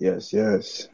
[0.00, 0.88] Yes, yes.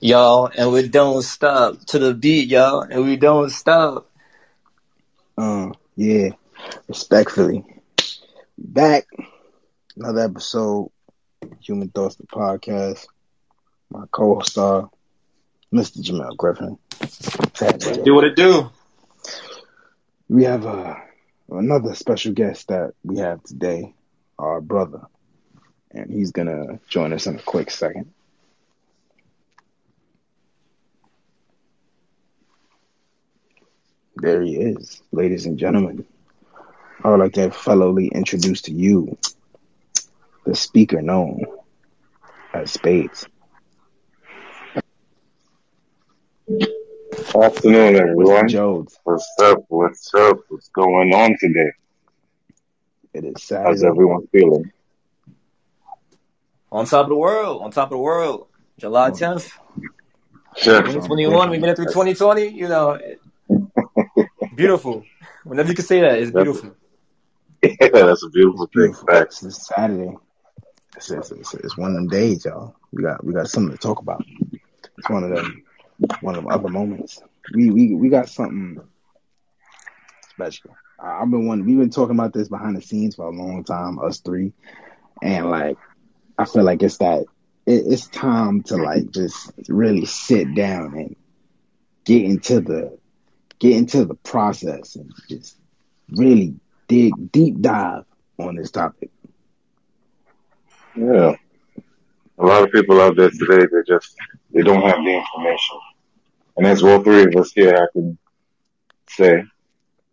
[0.00, 4.10] Y'all, and we don't stop to the beat, y'all, and we don't stop.
[5.38, 6.30] Uh, yeah.
[6.88, 7.64] Respectfully.
[8.58, 9.06] Back.
[9.96, 10.90] Another episode.
[11.60, 13.06] Human Thoughts the podcast.
[13.88, 14.90] My co-host star,
[15.72, 15.98] Mr.
[16.02, 16.76] Jamel Griffin.
[18.02, 18.68] Do what it do.
[20.28, 20.96] We have uh,
[21.50, 23.94] another special guest that we have today,
[24.40, 25.02] our brother.
[25.94, 28.12] And he's gonna join us in a quick second.
[34.16, 36.06] There he is, ladies and gentlemen.
[37.02, 39.18] I would like to fellowly introduce to you
[40.44, 41.44] the speaker known
[42.54, 43.26] as Spades.
[47.34, 48.48] Afternoon, everyone.
[49.04, 49.64] What's up?
[49.68, 50.38] What's up?
[50.48, 51.72] What's going on today?
[53.14, 54.70] It is How's everyone feeling?
[56.72, 58.46] On top of the world, on top of the world.
[58.78, 59.50] July 10th,
[60.56, 60.80] Sure.
[60.80, 61.50] 2021.
[61.50, 62.48] We made it through 2020.
[62.48, 62.98] You know,
[64.56, 65.04] beautiful.
[65.44, 66.74] Whenever you can say that, it's beautiful.
[67.62, 68.86] Yeah, that's a beautiful thing.
[68.86, 69.06] Beautiful.
[69.06, 69.44] Facts.
[69.44, 70.16] It's Saturday.
[70.96, 72.74] It's, it's, it's, it's one of them days, y'all.
[72.90, 74.24] We got we got something to talk about.
[74.98, 75.62] It's one of them
[76.22, 77.22] one of them other moments.
[77.54, 78.80] We we we got something
[80.30, 80.74] special.
[80.98, 81.64] I- I've been one.
[81.64, 84.52] We've been talking about this behind the scenes for a long time, us three,
[85.22, 85.78] and like
[86.42, 87.20] I feel like it's that
[87.66, 91.16] it, it's time to like just really sit down and
[92.04, 92.98] get into the
[93.60, 95.56] get into the process and just
[96.10, 96.56] really
[96.88, 98.04] dig deep dive
[98.40, 99.10] on this topic.
[100.96, 101.36] Yeah.
[102.38, 104.16] A lot of people out there today, they just,
[104.52, 105.78] they don't have the information.
[106.56, 108.18] And as all three of us here, I can
[109.08, 109.44] say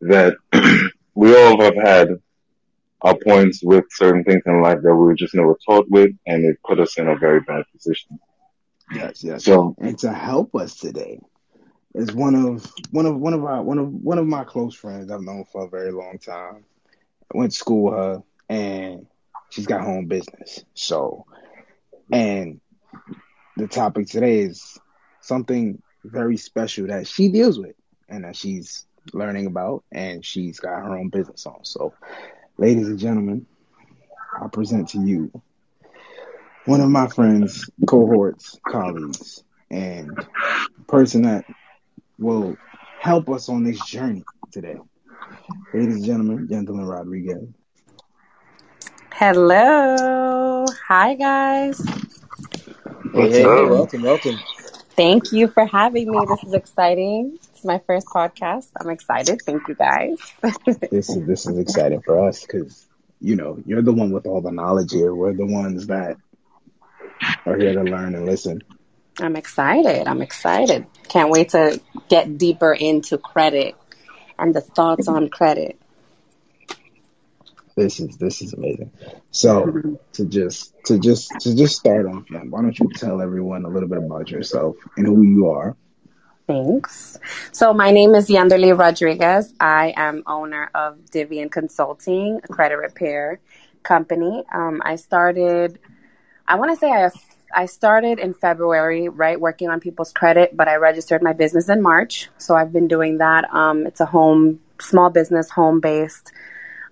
[0.02, 0.36] that
[1.16, 2.22] we all have had
[3.02, 6.46] our points with certain things in life that we were just never taught with, and
[6.46, 8.20] it put us in a very bad position.
[8.94, 9.44] Yes, yes.
[9.46, 11.20] So, and to help us today
[11.96, 15.12] is one of one of one of our one of one of my close friends
[15.12, 16.66] I've known for a very long time.
[17.34, 19.08] I went to school with her and
[19.50, 20.64] she's got her own business.
[20.74, 21.26] So
[22.12, 22.60] and
[23.58, 24.80] the topic today is
[25.22, 27.76] something very special that she deals with
[28.08, 31.64] and that she's learning about and she's got her own business on.
[31.64, 31.94] So
[32.60, 33.46] ladies and gentlemen,
[34.40, 35.32] I present to you
[36.66, 40.28] one of my friends, cohorts, colleagues, and
[40.88, 41.46] person that
[42.18, 42.58] will
[43.00, 44.78] help us on this journey today.
[45.74, 47.48] Ladies and gentlemen, Gentleman Rodriguez.
[49.14, 50.66] Hello.
[50.90, 51.80] Hi, guys.
[53.14, 54.38] Hey, hey, hey, welcome, welcome.
[54.98, 56.26] Thank you for having me.
[56.26, 57.40] This is exciting.
[57.60, 58.68] Is my first podcast.
[58.80, 59.42] I'm excited.
[59.42, 60.18] Thank you, guys.
[60.90, 62.88] This is this is exciting for us because
[63.20, 65.14] you know you're the one with all the knowledge here.
[65.14, 66.16] We're the ones that
[67.46, 68.64] are here to learn and listen.
[69.20, 70.08] I'm excited.
[70.08, 70.86] I'm excited.
[71.10, 73.76] Can't wait to get deeper into credit
[74.38, 75.78] and the thoughts on credit.
[77.76, 78.92] This is this is amazing.
[79.32, 83.70] So to just to just to just start off, why don't you tell everyone a
[83.70, 85.76] little bit about yourself and who you are?
[86.50, 87.20] Thanks.
[87.52, 89.54] So my name is Yanderly Rodriguez.
[89.60, 93.40] I am owner of Diviyen Consulting, a credit repair
[93.84, 94.44] company.
[94.52, 95.78] Um, I started,
[96.48, 97.12] I want to say I,
[97.54, 101.84] I started in February, right, working on people's credit, but I registered my business in
[101.84, 102.30] March.
[102.40, 103.46] So I've been doing that.
[103.54, 106.32] Um, it's a home, small business, home based.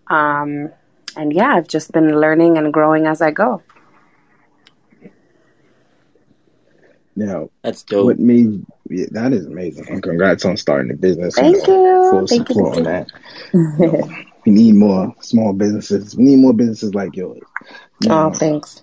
[0.06, 0.69] Um,
[1.16, 3.63] and yeah, I've just been learning and growing as I go.
[7.18, 8.06] Now, That's dope.
[8.06, 11.34] what made yeah, that is amazing, and congrats on starting the business.
[11.36, 12.12] Thank know, you.
[12.12, 12.56] Full Thank you.
[12.56, 13.08] support on Thank
[13.52, 14.24] that.
[14.46, 16.16] We need more small businesses.
[16.16, 17.42] We need more businesses like yours.
[18.10, 18.82] oh, Now, thanks.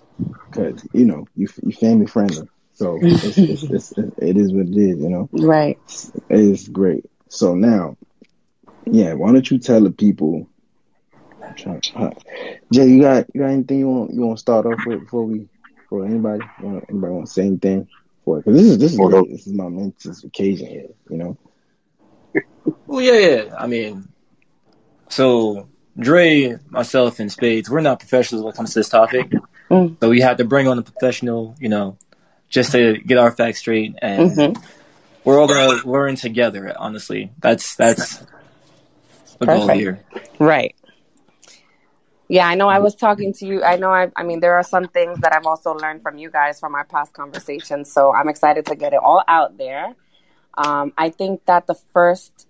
[0.51, 4.77] because you know you you family friendly, so it's, it's, it's, it is what it
[4.77, 4.99] is.
[4.99, 5.79] You know, Right.
[6.29, 7.05] it is great.
[7.29, 7.95] So now,
[8.85, 10.47] yeah, why don't you tell the people?
[11.41, 12.11] I'm trying, uh,
[12.71, 15.23] Jay, you got you got anything you want you want to start off with before
[15.23, 15.47] we
[15.89, 16.43] for anybody?
[16.61, 17.87] You want, anybody want to say anything?
[18.25, 19.31] For because this is this is Well, great.
[19.31, 20.87] this is my momentous occasion here.
[21.09, 21.37] You know,
[22.87, 23.55] Well, yeah, yeah.
[23.57, 24.07] I mean,
[25.09, 25.67] so
[25.97, 29.31] Dre, myself, and Spades, we're not professionals when it comes to this topic.
[29.69, 29.97] Mm.
[29.99, 31.97] So we had to bring on a professional, you know,
[32.49, 34.61] just to get our facts straight, and hmm
[35.23, 36.73] we're all gonna learn together.
[36.77, 38.23] Honestly, that's that's
[39.39, 40.03] the goal here.
[40.39, 40.75] Right.
[42.27, 43.63] Yeah, I know I was talking to you.
[43.63, 46.31] I know I I mean there are some things that I've also learned from you
[46.31, 47.91] guys from our past conversations.
[47.91, 49.93] So I'm excited to get it all out there.
[50.57, 52.47] Um, I think that the first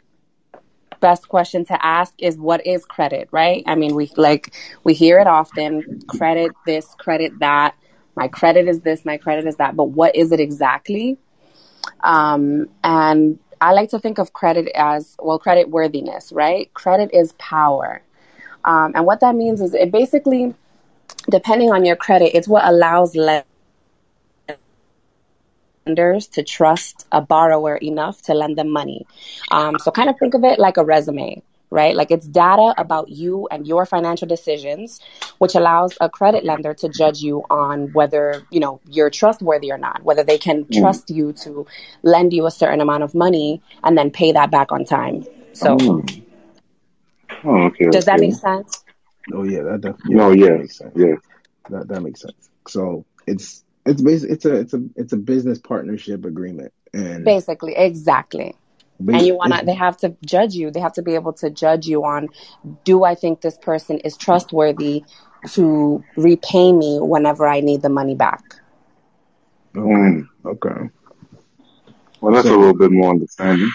[1.01, 3.63] best question to ask is what is credit, right?
[3.67, 4.53] I mean we like
[4.85, 7.75] we hear it often, credit this, credit that.
[8.15, 11.17] my credit is this, my credit is that, but what is it exactly?
[12.01, 16.73] Um, and I like to think of credit as well, credit worthiness, right?
[16.73, 18.04] Credit is power.
[18.65, 20.53] Um, and what that means is it basically,
[21.29, 23.47] depending on your credit, it's what allows lenders
[26.27, 29.05] to trust a borrower enough to lend them money.
[29.51, 31.95] Um, so kind of think of it like a resume right?
[31.95, 35.01] Like it's data about you and your financial decisions,
[35.39, 39.77] which allows a credit lender to judge you on whether, you know, you're trustworthy or
[39.77, 40.79] not, whether they can mm.
[40.79, 41.67] trust you to
[42.03, 45.25] lend you a certain amount of money and then pay that back on time.
[45.53, 46.24] So, mm.
[47.45, 48.17] Oh, okay, does okay.
[48.17, 48.83] that make sense?
[49.33, 50.15] Oh yeah, that definitely.
[50.15, 50.93] No, yeah, makes sense.
[50.95, 51.15] Yeah,
[51.69, 52.49] that that makes sense.
[52.67, 57.75] So it's it's basically it's a it's a it's a business partnership agreement, and basically,
[57.75, 58.55] exactly
[58.99, 61.49] and you want to they have to judge you they have to be able to
[61.49, 62.29] judge you on
[62.83, 65.03] do i think this person is trustworthy
[65.49, 68.41] to repay me whenever i need the money back
[69.75, 70.27] okay mm.
[70.45, 70.89] okay
[72.21, 73.71] well that's so, a little bit more understanding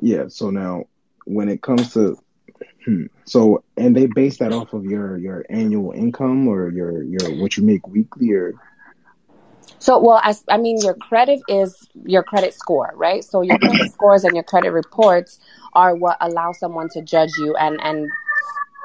[0.00, 0.84] yeah so now
[1.24, 2.16] when it comes to
[2.84, 7.40] hmm, so and they base that off of your your annual income or your your
[7.40, 8.54] what you make weekly or
[9.80, 13.24] so, well, I, I mean, your credit is your credit score, right?
[13.24, 15.38] So your credit scores and your credit reports
[15.72, 18.06] are what allow someone to judge you and, and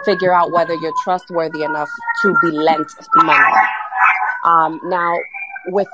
[0.06, 1.90] figure out whether you're trustworthy enough
[2.22, 3.54] to be lent money.
[4.46, 5.18] Um, now,
[5.68, 5.88] with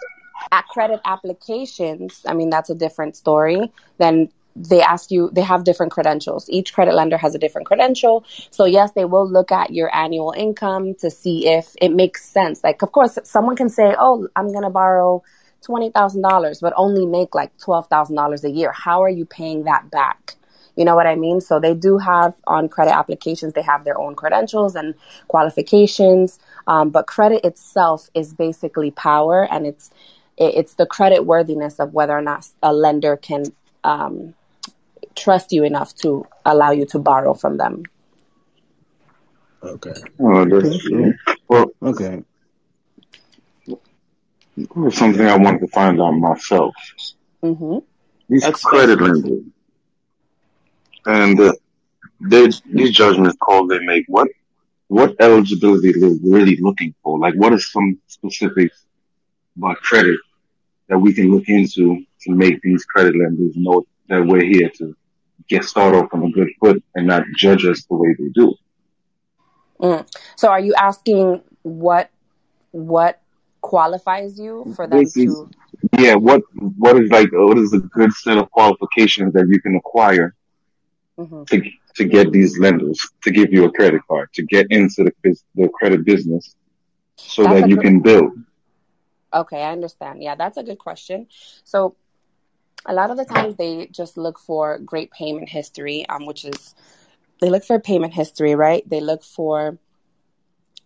[0.52, 5.64] at credit applications, I mean, that's a different story than they ask you they have
[5.64, 6.50] different credentials.
[6.50, 8.26] Each credit lender has a different credential.
[8.50, 12.64] So yes they will look at your annual income to see if it makes sense.
[12.64, 15.24] Like of course someone can say oh i'm going to borrow
[15.68, 18.72] $20000 but only make like $12000 a year.
[18.72, 20.36] How are you paying that back?
[20.76, 21.42] You know what i mean?
[21.42, 24.96] So they do have on credit applications they have their own credentials and
[25.28, 26.40] qualifications.
[26.68, 29.92] Um, but credit itself is basically power and it's
[30.38, 33.44] it's the credit worthiness of whether or not a lender can
[33.84, 34.34] um,
[35.16, 37.84] trust you enough to allow you to borrow from them.
[39.64, 39.94] Okay.
[40.20, 41.14] Oh, that's true.
[41.48, 42.24] Well, okay.
[44.58, 46.74] It was something I wanted to find out myself.
[47.44, 47.80] Mm-hmm.
[48.28, 49.44] These that's credit lenders
[51.06, 51.54] and uh,
[52.20, 54.28] they, these judgment calls they make, what
[54.88, 57.18] what eligibility they're really looking for?
[57.18, 58.86] Like, what is some specifics
[59.58, 60.20] about credit
[60.90, 64.96] that we can look into to make these credit lenders know that we're here to
[65.48, 68.56] get started on a good foot and not judge us the way they do.
[69.80, 70.08] Mm.
[70.36, 72.10] So, are you asking what
[72.72, 73.22] what
[73.62, 75.50] qualifies you for them to?
[75.98, 79.76] Yeah, what what is like what is a good set of qualifications that you can
[79.76, 80.36] acquire
[81.18, 81.44] mm-hmm.
[81.46, 85.36] to to get these lenders to give you a credit card to get into the
[85.56, 86.56] the credit business
[87.16, 88.34] so that's that you can build.
[89.34, 90.22] Okay, I understand.
[90.22, 91.28] Yeah, that's a good question.
[91.64, 91.96] So
[92.86, 96.76] a lot of the times they just look for great payment history, um, which is
[97.40, 98.88] they look for payment history, right?
[98.88, 99.78] They look for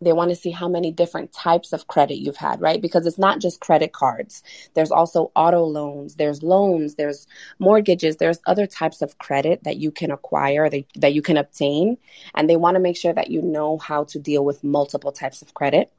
[0.01, 2.81] they want to see how many different types of credit you've had, right?
[2.81, 4.43] Because it's not just credit cards.
[4.73, 7.27] There's also auto loans, there's loans, there's
[7.59, 11.97] mortgages, there's other types of credit that you can acquire, that, that you can obtain.
[12.33, 15.41] And they want to make sure that you know how to deal with multiple types
[15.41, 15.91] of credit.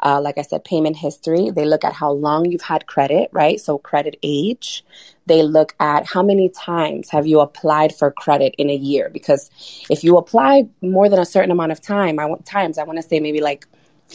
[0.00, 1.50] Uh, like I said, payment history.
[1.50, 3.60] They look at how long you've had credit, right?
[3.60, 4.84] So credit age.
[5.26, 9.10] They look at how many times have you applied for credit in a year?
[9.12, 9.50] Because
[9.88, 12.98] if you apply more than a certain amount of time, I want times, I want
[12.98, 13.66] to say maybe like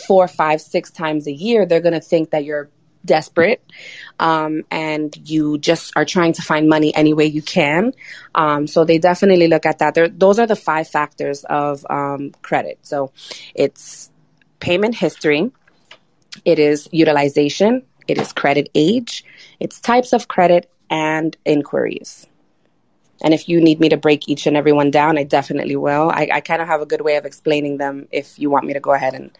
[0.07, 2.69] four, five, six times a year, they're going to think that you're
[3.05, 3.63] desperate
[4.19, 7.93] um, and you just are trying to find money any way you can.
[8.35, 9.95] Um, so they definitely look at that.
[9.95, 12.79] They're, those are the five factors of um, credit.
[12.81, 13.11] So
[13.55, 14.11] it's
[14.59, 15.51] payment history,
[16.45, 19.23] it is utilization, it is credit age,
[19.59, 22.27] it's types of credit, and inquiries.
[23.21, 26.09] And if you need me to break each and every one down, I definitely will.
[26.09, 28.73] I, I kind of have a good way of explaining them if you want me
[28.73, 29.31] to go ahead and,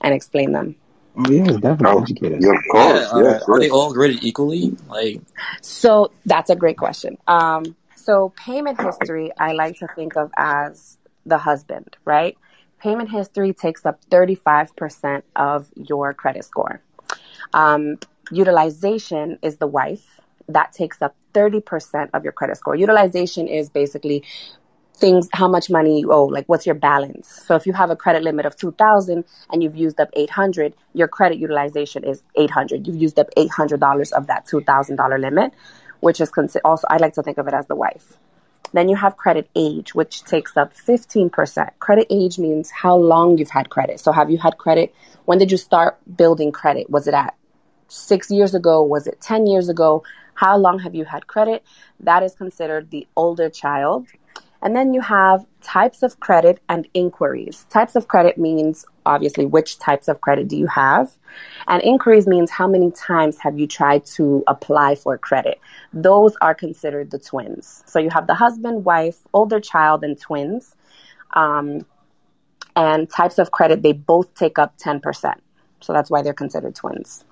[0.00, 0.76] and explain them.
[1.16, 2.36] Oh yeah, definitely oh.
[2.40, 3.08] Yeah, of course.
[3.12, 4.76] Yeah, uh, are they all graded equally?
[4.88, 5.20] Like,
[5.62, 7.18] so that's a great question.
[7.26, 10.96] Um, so payment history, I like to think of as
[11.26, 12.36] the husband, right?
[12.78, 16.80] Payment history takes up 35% of your credit score.
[17.52, 17.98] Um,
[18.30, 20.20] utilization is the wife.
[20.48, 22.74] That takes up 30% of your credit score.
[22.74, 24.24] Utilization is basically
[24.98, 27.28] things, how much money you owe, like what's your balance.
[27.46, 31.08] So if you have a credit limit of 2000 and you've used up 800, your
[31.08, 32.86] credit utilization is 800.
[32.86, 35.52] You've used up $800 of that $2,000 limit,
[36.00, 38.18] which is consi- also, I like to think of it as the wife.
[38.72, 41.70] Then you have credit age, which takes up 15%.
[41.78, 43.98] Credit age means how long you've had credit.
[44.00, 44.94] So have you had credit?
[45.24, 46.90] When did you start building credit?
[46.90, 47.34] Was it at
[47.88, 48.82] six years ago?
[48.82, 50.04] Was it 10 years ago?
[50.38, 51.64] How long have you had credit?
[51.98, 54.06] That is considered the older child.
[54.62, 57.66] And then you have types of credit and inquiries.
[57.70, 61.10] Types of credit means obviously which types of credit do you have?
[61.66, 65.58] And inquiries means how many times have you tried to apply for credit?
[65.92, 67.82] Those are considered the twins.
[67.86, 70.76] So you have the husband, wife, older child, and twins.
[71.32, 71.84] Um,
[72.76, 75.34] and types of credit, they both take up 10%.
[75.80, 77.24] So that's why they're considered twins.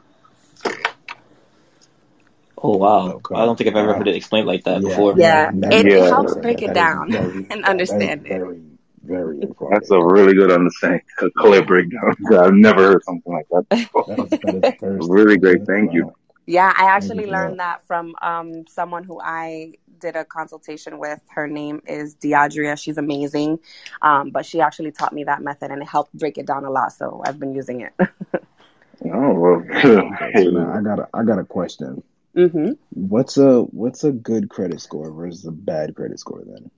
[2.59, 3.13] Oh wow!
[3.13, 3.35] Okay.
[3.35, 4.89] I don't think I've ever heard it explained like that yeah.
[4.89, 5.15] before.
[5.17, 6.07] Yeah, it, yeah.
[6.07, 8.31] helps break it down very, and understand it.
[8.31, 8.63] Very,
[9.03, 9.81] very informative.
[9.81, 12.15] That's a really good understanding, a clear breakdown.
[12.33, 14.05] I've never heard something like that before.
[14.07, 15.67] that is, really great.
[15.67, 16.15] Thank you.
[16.47, 21.21] Yeah, I actually learned that from um, someone who I did a consultation with.
[21.29, 22.79] Her name is Deadria.
[22.79, 23.59] She's amazing,
[24.01, 26.71] um, but she actually taught me that method, and it helped break it down a
[26.71, 26.93] lot.
[26.93, 27.93] So I've been using it.
[27.99, 32.03] oh well, hey, now I got a, I got a question.
[32.37, 32.73] Mm-hmm.
[32.91, 36.71] What's a what's a good credit score versus a bad credit score then?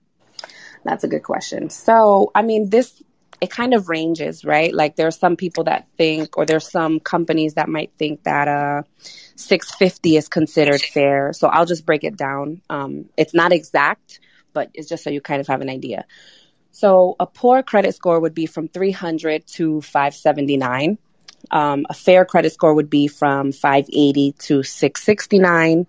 [0.84, 1.68] That's a good question.
[1.70, 3.02] So, I mean, this
[3.40, 4.72] it kind of ranges, right?
[4.74, 8.82] Like there's some people that think, or there's some companies that might think that uh
[9.36, 11.32] 650 is considered fair.
[11.32, 12.62] So I'll just break it down.
[12.70, 14.20] Um, it's not exact,
[14.52, 16.04] but it's just so you kind of have an idea.
[16.70, 20.98] So a poor credit score would be from 300 to 579.
[21.50, 25.86] Um, a fair credit score would be from 580 to 669.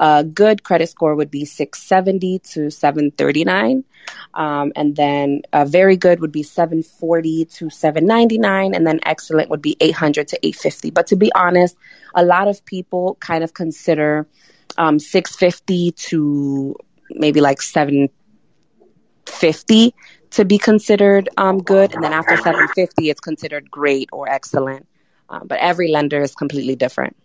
[0.00, 3.84] A good credit score would be 670 to 739.
[4.34, 8.74] Um, and then a very good would be 740 to 799.
[8.74, 10.90] And then excellent would be 800 to 850.
[10.90, 11.76] But to be honest,
[12.14, 14.28] a lot of people kind of consider
[14.76, 16.76] um, 650 to
[17.10, 19.94] maybe like 750
[20.30, 24.86] to be considered um, good, and then after 750, it's considered great or excellent.
[25.30, 27.16] Um, but every lender is completely different.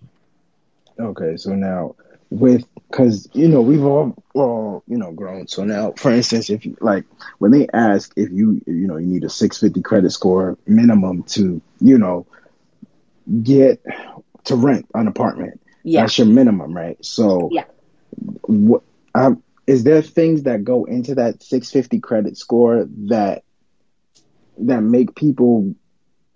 [0.99, 1.95] Okay, so now
[2.33, 5.47] with because you know we've all all you know grown.
[5.47, 7.05] So now, for instance, if you like
[7.37, 11.61] when they ask if you you know you need a 650 credit score minimum to
[11.79, 12.25] you know
[13.41, 13.83] get
[14.45, 16.01] to rent an apartment, yeah.
[16.01, 17.03] that's your minimum, right?
[17.05, 17.65] So yeah,
[18.41, 18.81] what
[19.15, 23.43] um, is there things that go into that 650 credit score that
[24.59, 25.75] that make people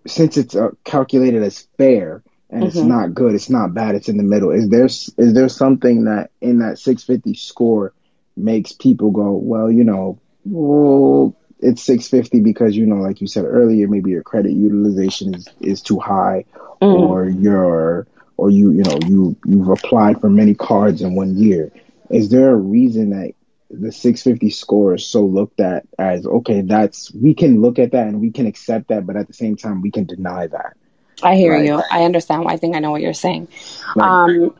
[0.06, 2.68] since it's uh, calculated as fair and mm-hmm.
[2.68, 4.50] it's not good, it's not bad, it's in the middle.
[4.50, 7.92] Is there is there something that in that 650 score
[8.36, 13.44] makes people go, well, you know, well, it's 650 because you know, like you said
[13.44, 16.46] earlier, maybe your credit utilization is is too high,
[16.80, 16.94] mm.
[16.94, 18.06] or your
[18.36, 21.70] or you you know you you've applied for many cards in one year
[22.10, 23.32] is there a reason that
[23.70, 28.06] the 650 score is so looked at as okay that's we can look at that
[28.06, 30.76] and we can accept that but at the same time we can deny that
[31.22, 31.66] i hear right?
[31.66, 33.46] you i understand i think i know what you're saying
[33.94, 34.24] right.
[34.24, 34.54] um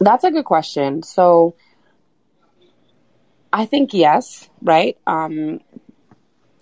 [0.00, 1.54] that's a good question so
[3.52, 5.60] i think yes right um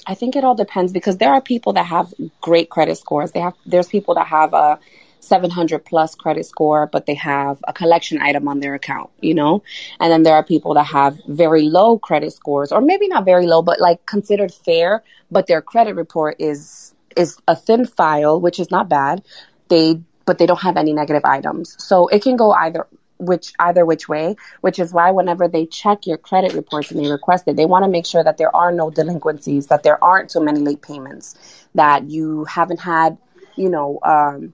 [0.06, 3.32] I think it all depends because there are people that have great credit scores.
[3.32, 4.78] They have there's people that have a
[5.26, 9.62] 700 plus credit score, but they have a collection item on their account, you know?
[10.00, 13.46] And then there are people that have very low credit scores, or maybe not very
[13.46, 18.58] low, but like considered fair, but their credit report is, is a thin file, which
[18.58, 19.22] is not bad.
[19.68, 21.76] They, but they don't have any negative items.
[21.78, 22.86] So it can go either
[23.18, 27.10] which either which way, which is why whenever they check your credit reports and they
[27.10, 30.30] request it, they want to make sure that there are no delinquencies, that there aren't
[30.30, 31.34] too many late payments,
[31.74, 33.18] that you haven't had,
[33.56, 34.52] you know, um,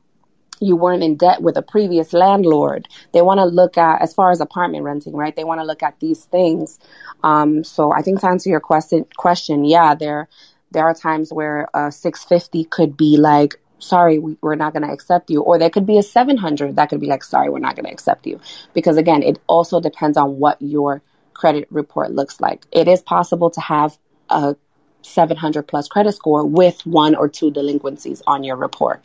[0.62, 2.88] you weren't in debt with a previous landlord.
[3.12, 5.35] They want to look at, as far as apartment renting, right?
[5.35, 6.78] They want to look at these things.
[7.25, 10.28] Um, so I think to answer your question, question, yeah, there,
[10.71, 14.92] there are times where a 650 could be like, sorry, we, are not going to
[14.92, 15.42] accept you.
[15.42, 17.92] Or there could be a 700 that could be like, sorry, we're not going to
[17.92, 18.40] accept you.
[18.73, 21.02] Because again, it also depends on what your
[21.35, 22.64] credit report looks like.
[22.71, 23.99] It is possible to have
[24.31, 24.54] a
[25.02, 29.02] 700 plus credit score with one or two delinquencies on your report.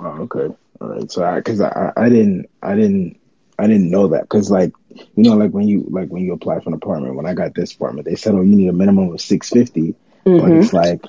[0.00, 0.54] Oh, okay.
[0.80, 1.10] All right.
[1.10, 3.20] So, I, cause I, I didn't, I didn't,
[3.58, 4.28] I didn't know that.
[4.28, 7.26] Cause like, you know, like when you, like when you apply for an apartment, when
[7.26, 9.94] I got this apartment, they said, oh, you need a minimum of 650.
[10.24, 10.40] Mm-hmm.
[10.40, 11.04] But it's like,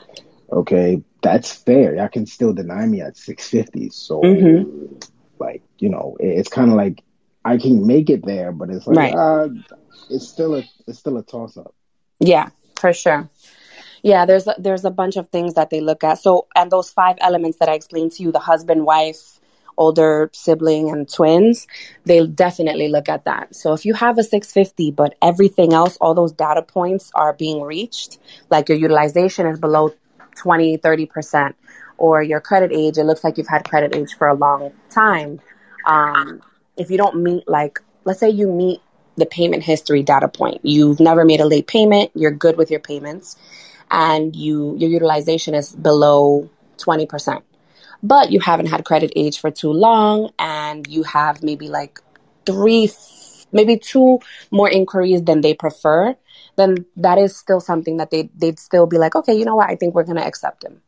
[0.51, 1.95] okay, that's fair.
[1.95, 3.89] Y'all can still deny me at 650.
[3.91, 4.95] So, mm-hmm.
[5.39, 7.01] like, you know, it, it's kind of like
[7.45, 9.15] I can make it there, but it's like, right.
[9.15, 9.50] uh,
[10.10, 11.74] it's still a, it's still a toss up.
[12.19, 13.29] Yeah, for sure.
[14.03, 16.20] Yeah, there's a, there's a bunch of things that they look at.
[16.20, 19.39] So, and those five elements that I explained to you, the husband, wife,
[19.77, 21.67] older sibling and twins,
[22.05, 23.55] they definitely look at that.
[23.55, 27.62] So if you have a 650, but everything else, all those data points are being
[27.62, 29.93] reached, like your utilization is below
[30.36, 31.53] 20, 30%,
[31.98, 35.39] or your credit age, it looks like you've had credit age for a long time.
[35.86, 36.41] Um,
[36.77, 38.81] if you don't meet, like, let's say you meet
[39.17, 42.79] the payment history data point, you've never made a late payment, you're good with your
[42.79, 43.36] payments,
[43.91, 47.43] and you your utilization is below 20%.
[48.01, 52.00] But you haven't had credit age for too long, and you have maybe like
[52.48, 52.89] three,
[53.51, 54.19] maybe two
[54.50, 56.15] more inquiries than they prefer,
[56.55, 59.69] then that is still something that they they'd still be like, okay, you know what,
[59.69, 60.81] I think we're gonna accept him.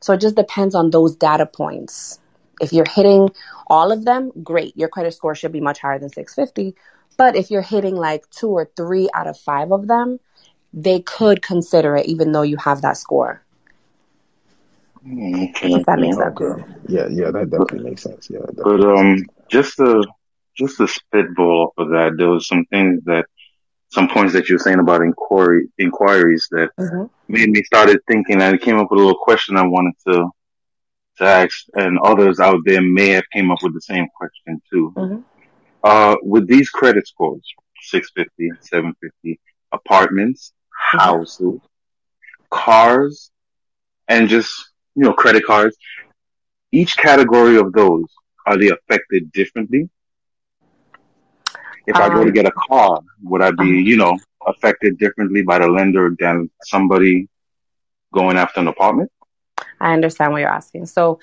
[0.00, 2.20] So it just depends on those data points.
[2.60, 3.30] If you're hitting
[3.68, 4.76] all of them, great.
[4.76, 6.74] Your credit score should be much higher than 650.
[7.16, 10.18] But if you're hitting like two or three out of five of them,
[10.72, 13.42] they could consider it even though you have that score.
[15.06, 15.74] Okay.
[15.74, 16.40] If that makes sense.
[16.40, 16.64] Okay.
[16.88, 18.28] Yeah, yeah, that definitely makes sense.
[18.30, 19.00] Yeah, But definitely.
[19.00, 19.16] um,
[19.50, 20.04] just to
[20.56, 23.24] just to spitball of that, there was some things that
[23.90, 28.40] some points that you were saying about inquiry inquiries that hmm made me started thinking.
[28.42, 30.30] and it came up with a little question I wanted to
[31.18, 34.92] to ask, and others out there may have came up with the same question too.
[34.96, 35.20] hmm
[35.82, 37.46] Uh, with these credit scores,
[37.82, 39.40] 650, 750,
[39.72, 41.60] apartments, houses,
[42.50, 43.30] cars,
[44.08, 44.50] and just
[44.94, 45.76] you know credit cards.
[46.72, 48.04] Each category of those
[48.46, 49.90] are they affected differently?
[51.86, 54.16] If I go to Um, get a car, would I be, uh, you know,
[54.46, 57.28] affected differently by the lender than somebody
[58.12, 59.10] going after an apartment?
[59.80, 60.86] I understand what you're asking.
[60.86, 61.20] So,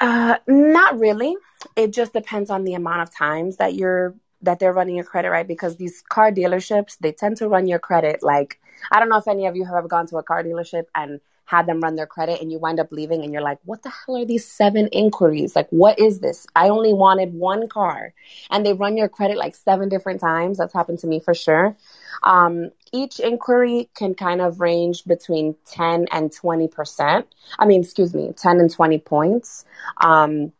[0.00, 1.36] uh, not really.
[1.76, 5.30] It just depends on the amount of times that you're that they're running your credit,
[5.30, 5.46] right?
[5.46, 9.28] Because these car dealerships, they tend to run your credit like I don't know if
[9.28, 12.06] any of you have ever gone to a car dealership and had them run their
[12.06, 14.86] credit and you wind up leaving and you're like, what the hell are these seven
[14.88, 15.54] inquiries?
[15.54, 16.46] Like, what is this?
[16.56, 18.14] I only wanted one car.
[18.50, 20.58] And they run your credit like seven different times.
[20.58, 21.76] That's happened to me for sure.
[22.22, 27.24] Um, each inquiry can kind of range between 10 and 20%.
[27.58, 29.64] I mean, excuse me, 10 and 20 points.
[30.00, 30.52] Um,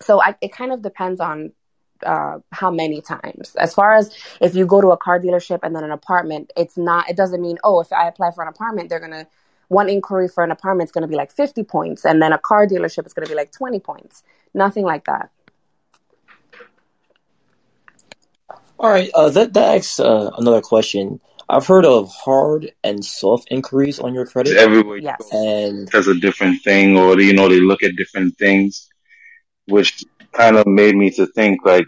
[0.00, 1.52] so I, it kind of depends on
[2.04, 3.54] uh, how many times.
[3.56, 6.76] As far as if you go to a car dealership and then an apartment, it's
[6.76, 7.08] not.
[7.10, 9.26] It doesn't mean oh, if I apply for an apartment, they're gonna
[9.68, 12.66] one inquiry for an apartment is gonna be like fifty points, and then a car
[12.66, 14.22] dealership is gonna be like twenty points.
[14.54, 15.30] Nothing like that.
[18.78, 21.20] All right, uh, that that asks uh, another question.
[21.48, 25.18] I've heard of hard and soft inquiries on your credit, everywhere you Yes.
[25.18, 25.36] go.
[25.36, 28.88] and It a different thing, or you know, they look at different things,
[29.66, 31.84] which kind of made me to think like,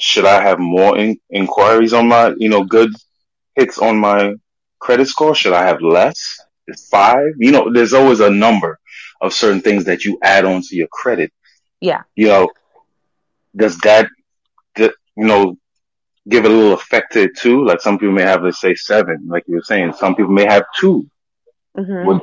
[0.00, 2.90] should I have more in- inquiries on my, you know, good
[3.54, 4.34] hits on my
[4.78, 5.34] credit score?
[5.34, 6.40] Should I have less?
[6.66, 7.32] Is five?
[7.38, 8.78] You know, there's always a number
[9.20, 11.32] of certain things that you add on to your credit.
[11.80, 12.02] Yeah.
[12.16, 12.50] You know,
[13.54, 14.08] does that,
[14.76, 15.56] you know,
[16.28, 17.64] give a little effect to it too?
[17.64, 19.92] Like some people may have, let's say seven, like you were saying.
[19.94, 21.08] Some people may have two.
[21.76, 22.06] mm-hmm.
[22.06, 22.20] Would,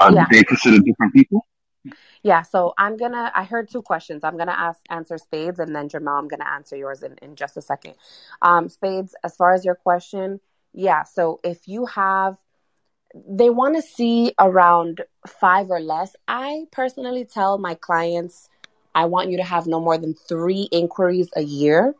[0.00, 0.26] are Yeah.
[0.30, 1.46] they considered different people?
[2.22, 2.42] Yeah.
[2.42, 3.32] So I'm gonna.
[3.34, 4.24] I heard two questions.
[4.24, 7.56] I'm gonna ask answer Spades, and then Jamal, I'm gonna answer yours in in just
[7.56, 7.94] a second.
[8.42, 10.40] Um, Spades, as far as your question,
[10.72, 11.04] yeah.
[11.04, 12.36] So if you have
[13.14, 16.14] they want to see around five or less.
[16.28, 18.48] I personally tell my clients,
[18.94, 21.94] I want you to have no more than three inquiries a year.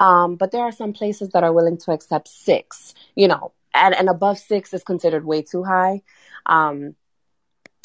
[0.00, 3.94] Um, but there are some places that are willing to accept six, you know, and,
[3.94, 6.02] and above six is considered way too high.
[6.46, 6.94] Um,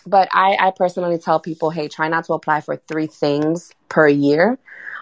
[0.07, 4.07] but I, I personally tell people, hey, try not to apply for three things per
[4.07, 4.57] year,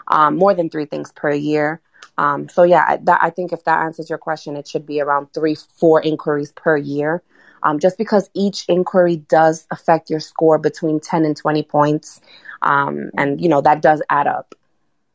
[0.07, 1.81] um, more than three things per year.
[2.17, 5.01] Um, so yeah, I- that, I think if that answers your question, it should be
[5.01, 7.21] around three, four inquiries per year.
[7.63, 12.21] Um, just because each inquiry does affect your score between 10 and 20 points.
[12.61, 14.53] Um, and you know, that does add up.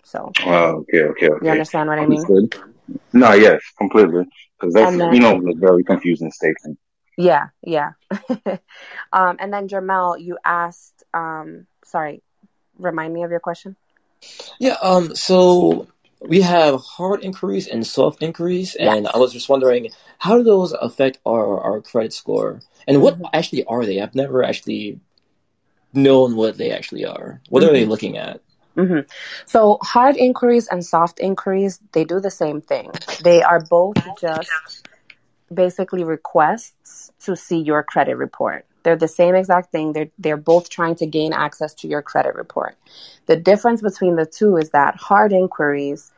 [0.03, 2.24] So Oh, okay, okay, you understand what I mean?
[3.12, 4.24] No, yes, completely.
[4.59, 6.79] Because that's, then- you know, a very confusing statement.
[7.21, 7.93] Yeah, yeah.
[9.13, 12.23] um, and then Jermel, you asked, um, sorry,
[12.79, 13.77] remind me of your question.
[14.59, 15.87] yeah, um, so
[16.21, 19.15] we have hard inquiries and soft inquiries, and Yes.
[19.15, 23.31] I was just wondering how do those affect our our credit score, and what Mhm.
[23.33, 24.01] actually are they?
[24.01, 25.01] I've never actually
[25.93, 27.41] known what they actually are.
[27.49, 27.89] What are they Mhm.
[27.89, 28.41] looking at?
[28.77, 29.01] hmm
[29.47, 32.91] So hard inquiries and soft inquiries, they do the same thing.
[33.23, 34.51] They are both just
[35.53, 38.65] basically requests to see your credit report.
[38.83, 39.93] They're the same exact thing.
[39.93, 42.77] They're they're both trying to gain access to your credit report.
[43.27, 46.13] The difference between the two is that hard inquiries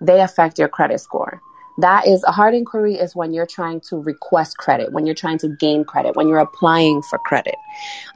[0.00, 1.40] they affect your credit score.
[1.78, 5.38] That is a hard inquiry is when you're trying to request credit, when you're trying
[5.38, 7.54] to gain credit, when you're applying for credit.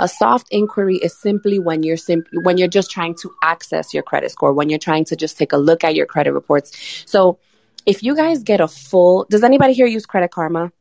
[0.00, 4.02] A soft inquiry is simply when you're simply when you're just trying to access your
[4.02, 7.04] credit score, when you're trying to just take a look at your credit reports.
[7.06, 7.38] So
[7.86, 10.72] if you guys get a full does anybody here use credit karma?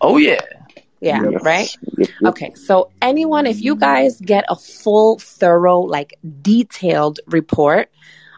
[0.00, 0.40] Oh yeah.
[1.00, 1.42] Yeah, Yes.
[1.44, 1.76] right?
[1.98, 2.28] Yep, yep.
[2.30, 7.90] Okay, so anyone, if you guys get a full, thorough, like detailed report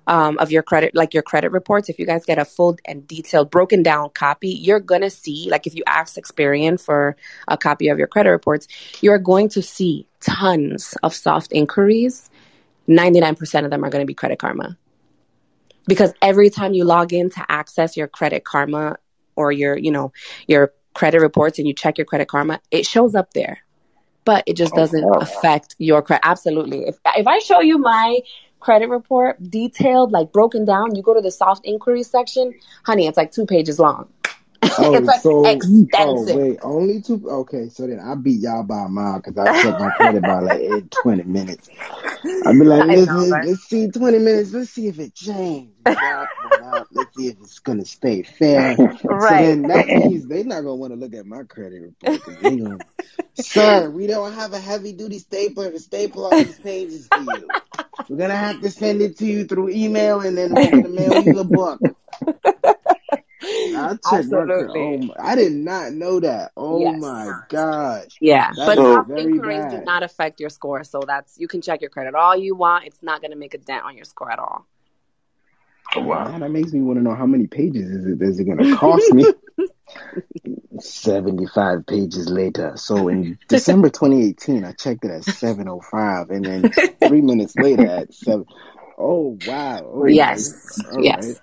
[0.09, 3.07] um, of your credit, like your credit reports, if you guys get a full and
[3.07, 7.87] detailed, broken down copy, you're gonna see, like if you ask Experian for a copy
[7.87, 8.67] of your credit reports,
[9.01, 12.31] you're going to see tons of soft inquiries.
[12.89, 14.77] 99% of them are gonna be Credit Karma.
[15.87, 18.96] Because every time you log in to access your Credit Karma
[19.37, 20.12] or your, you know,
[20.46, 23.61] your credit reports and you check your Credit Karma, it shows up there
[24.27, 26.27] but it just Oh, doesn't affect your credit.
[26.27, 26.81] Absolutely.
[26.87, 28.20] If if I show you my
[28.61, 32.53] credit report detailed, like broken down, you go to the soft inquiry section,
[32.85, 34.09] honey, it's like two pages long.
[34.79, 35.59] Oh, it's like so
[35.99, 37.23] oh wait, only two.
[37.29, 40.41] Okay, so then I beat y'all by a mile because I checked my credit by
[40.41, 41.71] like in eh, twenty minutes.
[42.45, 43.43] I'd be like, I know, right?
[43.43, 44.53] let's see twenty minutes.
[44.53, 45.75] Let's see if it changed.
[45.85, 46.89] Went up, went up.
[46.93, 48.79] Let's see if it's gonna stay fair.
[49.19, 49.37] So Right.
[49.37, 52.23] then that means they're not gonna want to look at my credit report.
[52.41, 52.81] gonna,
[53.35, 57.57] sir, we don't have a heavy duty stapler to staple all these pages to you.
[58.09, 61.19] We're gonna have to send it to you through email, and then we're gonna mail
[61.19, 61.83] you the book.
[63.47, 64.39] I checked my.
[64.39, 65.07] Oh, Absolutely.
[65.07, 66.53] my, I did not know that.
[66.57, 67.01] Oh Yes.
[67.01, 68.51] my gosh, Yeah.
[68.57, 70.85] that But is So- soft inquiries do not affect your score.
[70.85, 72.87] So that's you can check your credit all you want.
[72.87, 74.67] It's not gonna make a dent on your score at all.
[75.95, 76.25] Oh, wow.
[76.29, 78.59] Now that makes me want to know how many pages is it is it going
[78.65, 79.25] to cost me?
[80.79, 82.73] 75 pages later.
[82.77, 86.71] So in December 2018, I checked it at 705 and then
[87.09, 88.45] three minutes later at 7.
[88.99, 89.79] Oh, wow.
[89.81, 90.13] Okay.
[90.15, 90.79] Yes.
[90.99, 91.39] Yes.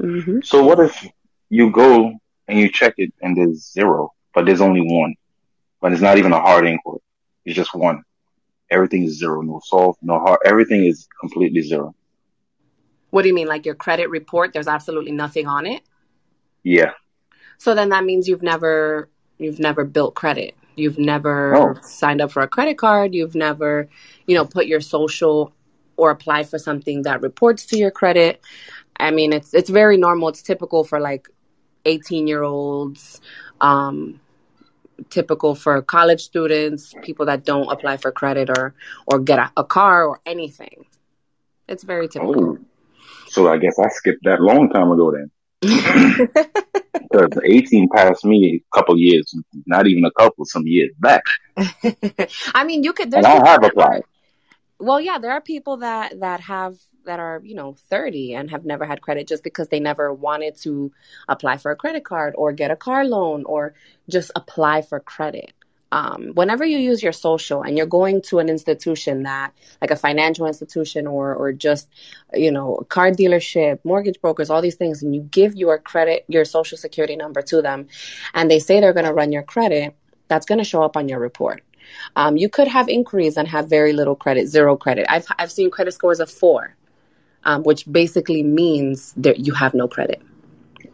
[0.00, 0.10] right.
[0.24, 1.06] hmm So what if
[1.48, 2.12] you go
[2.48, 5.14] and you check it and there's zero, but there's only one,
[5.80, 7.00] but it's not even a hard inquiry.
[7.44, 8.02] It's just one.
[8.70, 9.42] Everything is zero.
[9.42, 10.38] No soft, no hard.
[10.44, 11.94] Everything is completely zero.
[13.10, 13.46] What do you mean?
[13.46, 15.82] Like your credit report, there's absolutely nothing on it?
[16.62, 16.92] Yeah.
[17.58, 20.56] So then that means you've never you've never built credit.
[20.74, 21.74] You've never Oh.
[21.82, 23.14] signed up for a credit card.
[23.14, 23.88] You've never,
[24.26, 25.52] you know, put your social
[25.96, 28.40] or applied for something that reports to your credit.
[28.98, 30.28] I mean, it's it's very normal.
[30.28, 31.28] It's typical for like
[31.86, 33.20] 18 year olds,
[33.60, 34.20] um,
[35.10, 38.74] typical for college students, people that don't apply for credit or
[39.06, 40.84] or get a, a car or anything.
[41.68, 42.50] It's very typical.
[42.50, 42.58] Oh.
[43.28, 45.30] So I guess I skipped that long time ago then.
[47.10, 49.32] Because 18 passed me a couple years,
[49.66, 51.22] not even a couple, some years back.
[52.54, 53.10] I mean, you could.
[53.10, 54.02] There's And I have applied.
[54.78, 58.64] well, yeah, there are people that that have that are you know 30 and have
[58.64, 60.92] never had credit just because they never wanted to
[61.28, 63.74] apply for a credit card or get a car loan or
[64.08, 65.52] just apply for credit.
[65.92, 69.96] Um, whenever you use your social and you're going to an institution that, like a
[69.96, 71.88] financial institution or or just
[72.34, 76.24] you know a car dealership, mortgage brokers, all these things, and you give your credit,
[76.28, 77.86] your social security number to them,
[78.34, 79.94] and they say they're going to run your credit,
[80.28, 81.62] that's going to show up on your report.
[82.16, 85.06] Um, you could have inquiries and have very little credit, zero credit.
[85.08, 86.75] I've I've seen credit scores of four,
[87.46, 90.20] um, which basically means that you have no credit.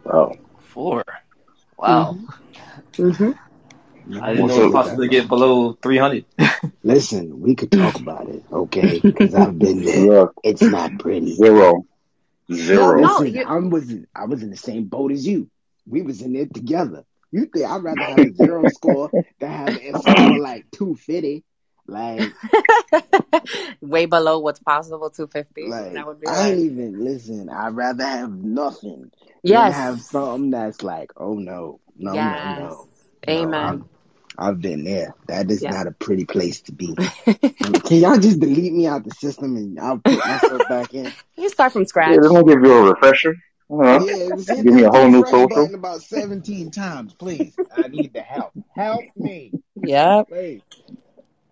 [0.05, 0.33] Oh.
[0.73, 1.03] Four.
[1.77, 2.17] Wow.
[2.95, 3.31] hmm
[4.21, 6.25] I didn't know it's so, possible to get below 300.
[6.83, 8.99] Listen, we could talk about it, okay?
[8.99, 9.99] Because I've been there.
[10.07, 11.35] look, It's not pretty.
[11.35, 11.85] zero.
[12.51, 13.01] Zero.
[13.01, 15.49] no, Listen, you, I was I was in the same boat as you.
[15.87, 17.03] We was in it together.
[17.31, 21.43] You think I'd rather have a zero score than have a score like two fifty?
[21.87, 22.31] Like
[23.81, 25.09] way below what's possible.
[25.09, 25.67] Two fifty.
[25.67, 26.59] like That would be I ain't right.
[26.71, 27.49] even listen.
[27.49, 29.11] I'd rather have nothing
[29.43, 32.43] than have something that's like, oh no, no, no, Yes.
[32.45, 32.87] no, no.
[33.27, 33.85] I've Amen.
[34.37, 35.13] I've been there.
[35.27, 35.71] That is Yeah.
[35.71, 36.95] not a pretty place to be.
[36.95, 41.13] Can y'all just delete me out the system and I'll put myself back in?
[41.37, 42.15] you start from Yeah, scratch.
[42.15, 43.35] they're gonna give you a refresher.
[43.69, 44.05] Uh-huh.
[44.05, 45.75] Yeah, Give me a whole new refresh social.
[45.75, 47.55] about 17 times, please.
[47.75, 48.53] I need the help.
[48.75, 50.27] Help me, Yep.
[50.27, 50.61] please.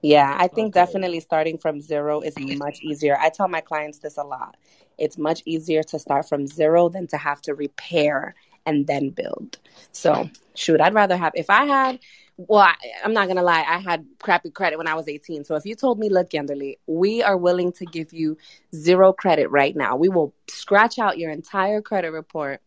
[0.01, 0.85] Yeah, I think Okay.
[0.85, 3.17] definitely starting from zero is much easier.
[3.19, 4.57] I tell my clients this a lot.
[4.97, 8.35] It's much easier to start from zero than to have to repair
[8.65, 9.57] and then build.
[9.91, 11.99] So, shoot, I'd rather have, if I had,
[12.37, 15.43] well, I, I'm not going to lie, I had crappy credit when I was 18.
[15.43, 18.37] So, if you told me, look, Yanderly, we are willing to give you
[18.73, 22.61] zero credit right now, we will scratch out your entire credit report.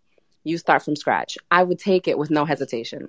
[0.44, 1.38] You start from scratch.
[1.50, 3.08] I would take it with no hesitation.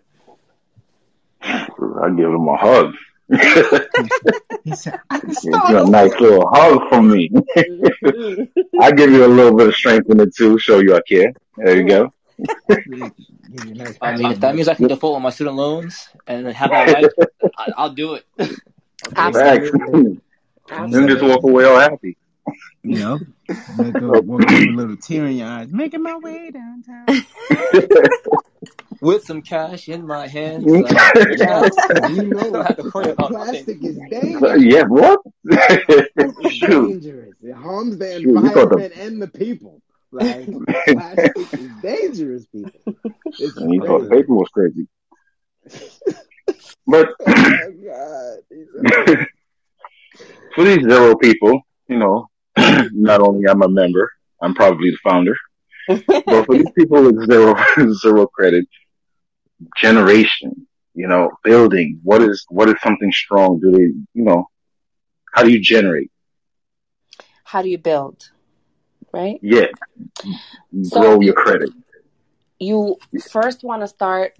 [1.41, 2.93] I give them a hug.
[3.29, 7.29] He said, I can start a nice little hug from me.
[7.29, 8.49] Mhm.
[8.81, 11.33] I give you a little bit of strength in it too, show you I care.
[11.57, 12.13] There you go.
[12.69, 15.55] Give you a nice I mean, if that means I can default on my student
[15.55, 17.11] loans and have that life,
[17.57, 18.25] I, I'll do it.
[18.37, 19.37] Facts.
[19.37, 20.21] Absolutely.
[20.69, 22.17] Then just walk away all happy.
[22.83, 23.19] you know,
[23.77, 27.05] make a, walk with a little tear in your eyes, making my way downtown.
[29.01, 30.65] With some cash in my hand.
[30.67, 31.75] Yes,
[32.11, 34.63] you know, don't to worry about plastic is dangerous.
[34.63, 35.19] yeah, what?
[35.45, 37.35] It's dangerous.
[37.41, 39.81] It harms the Shoot, you the- environment and the people.
[40.11, 40.47] Like
[40.87, 42.71] plastic is dangerous, people.
[43.25, 44.87] It's And you thought the paper was crazy.
[46.87, 49.27] But Oh god.
[50.55, 52.27] For these zero people, you know,
[52.57, 54.09] not only I'm a member,
[54.41, 55.35] I'm probably the founder,
[55.87, 57.55] but for these people with zero
[58.01, 58.65] zero credit,
[59.77, 63.59] generation, you know, building, what is what is something strong?
[63.59, 64.49] Do they, you know,
[65.33, 66.11] how do you generate?
[67.43, 68.29] How do you build?
[69.13, 69.39] Right?
[69.41, 69.67] Yeah,
[70.83, 71.69] So- grow your credit.
[72.59, 72.97] You
[73.31, 74.33] first want to start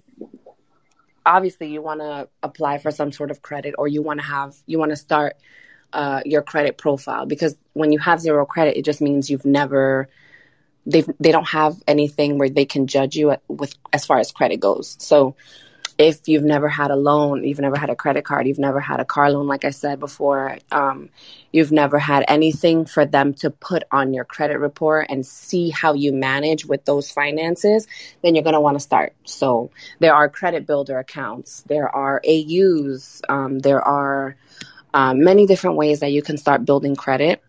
[1.26, 4.54] obviously you want to apply for some sort of credit or you want to have
[4.66, 5.36] you want to start
[5.92, 10.08] uh, your credit profile because when you have zero credit it just means you've never
[10.86, 14.60] they they don't have anything where they can judge you with as far as credit
[14.60, 14.96] goes.
[14.98, 15.36] So
[15.98, 19.00] if you've never had a loan you've never had a credit card you've never had
[19.00, 21.08] a car loan like i said before um,
[21.52, 25.94] you've never had anything for them to put on your credit report and see how
[25.94, 27.86] you manage with those finances
[28.22, 29.14] then you're going to want to start.
[29.24, 34.36] So there are credit builder accounts there are aus um, there are
[34.92, 37.42] um, many different ways that you can start building credit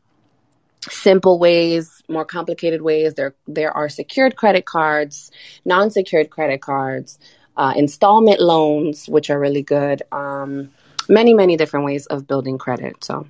[0.90, 5.32] simple ways more complicated ways there there are secured credit cards
[5.66, 7.20] non-secured credit cards
[7.58, 10.70] uh, installment loans which are really good um,
[11.10, 13.28] many many different ways of building credit so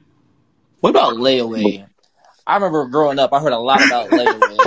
[0.82, 1.86] What about layaway?
[2.46, 4.58] I remember growing up, I heard a lot about layaway.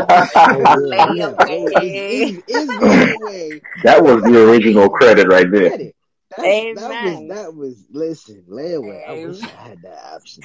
[2.42, 5.92] Layaway That was the original credit right there.
[6.32, 6.76] Credit?
[6.76, 7.28] That's, that was Amen.
[7.28, 9.08] that was listen layaway.
[9.08, 10.42] I wish I had that option.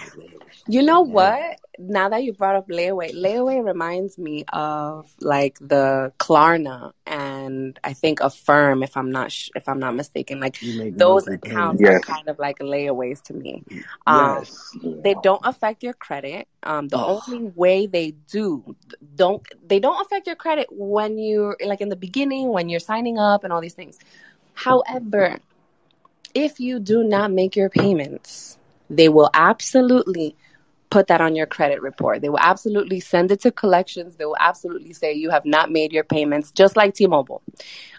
[0.68, 1.12] You know Yeah.
[1.14, 1.60] what?
[1.78, 7.94] Now that you brought up layaway, layaway reminds me of like the Klarna and I
[7.94, 10.40] think Affirm, if I'm not sh- if I'm not mistaken.
[10.40, 11.82] Like those accounts payments.
[11.82, 11.96] Yes.
[11.96, 13.64] are kind of like layaways to me.
[14.08, 14.72] Um, Yes.
[15.04, 16.48] they don't affect your credit.
[16.64, 17.22] Um, the Oh.
[17.28, 18.76] only way they do
[19.16, 23.20] don't they don't affect your credit when you're like in the beginning when you're signing
[23.20, 24.00] up and all these things.
[24.54, 25.38] However,
[26.36, 30.36] if you do not make your payments, they will absolutely
[30.92, 32.22] put that on your credit report.
[32.22, 34.18] They will absolutely send it to collections.
[34.18, 37.42] They will absolutely say you have not made your payments, just like T-Mobile.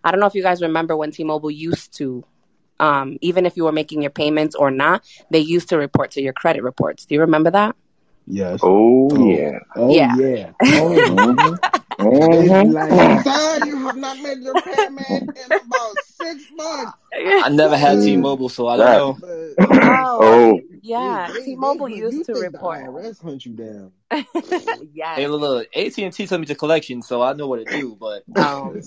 [0.05, 2.25] I don't know if you guys remember when T-Mobile used to
[2.79, 6.21] um, even if you were making your payments or not, they used to report to
[6.21, 7.07] your credit reports.
[7.07, 7.75] Do you remember that?
[8.27, 8.61] Yes.
[8.63, 9.31] Oh, Oh.
[9.31, 9.59] yeah.
[9.77, 10.17] Oh Yeah.
[10.17, 10.51] yeah.
[11.99, 12.33] Oh, Mhm.
[12.33, 12.73] they be Mhm.
[12.75, 16.93] like, son, you have not made your payment in about six months.
[17.15, 18.01] I never had.
[18.01, 19.67] T-Mobile, so I don't That- know.
[19.67, 21.29] But Oh, oh, yeah.
[21.29, 22.81] they- they- T-Mobile they- used to report.
[22.85, 23.93] The IRS hunt you down.
[24.93, 25.17] yes.
[25.19, 27.97] Hey, look, AT and T took me to collection, so I know what to do.
[27.99, 28.81] But Um,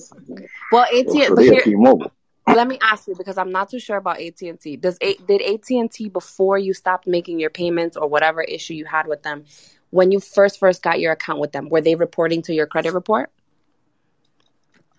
[0.71, 1.09] well, AT.
[1.09, 2.11] so but here, T-Mobile.
[2.55, 4.75] Let me ask you because I'm not too sure about AT and T.
[4.77, 8.73] Does A- did AT and T before you stopped making your payments or whatever issue
[8.73, 9.45] you had with them,
[9.89, 12.93] when you first first got your account with them, were they reporting to your credit
[12.93, 13.31] report?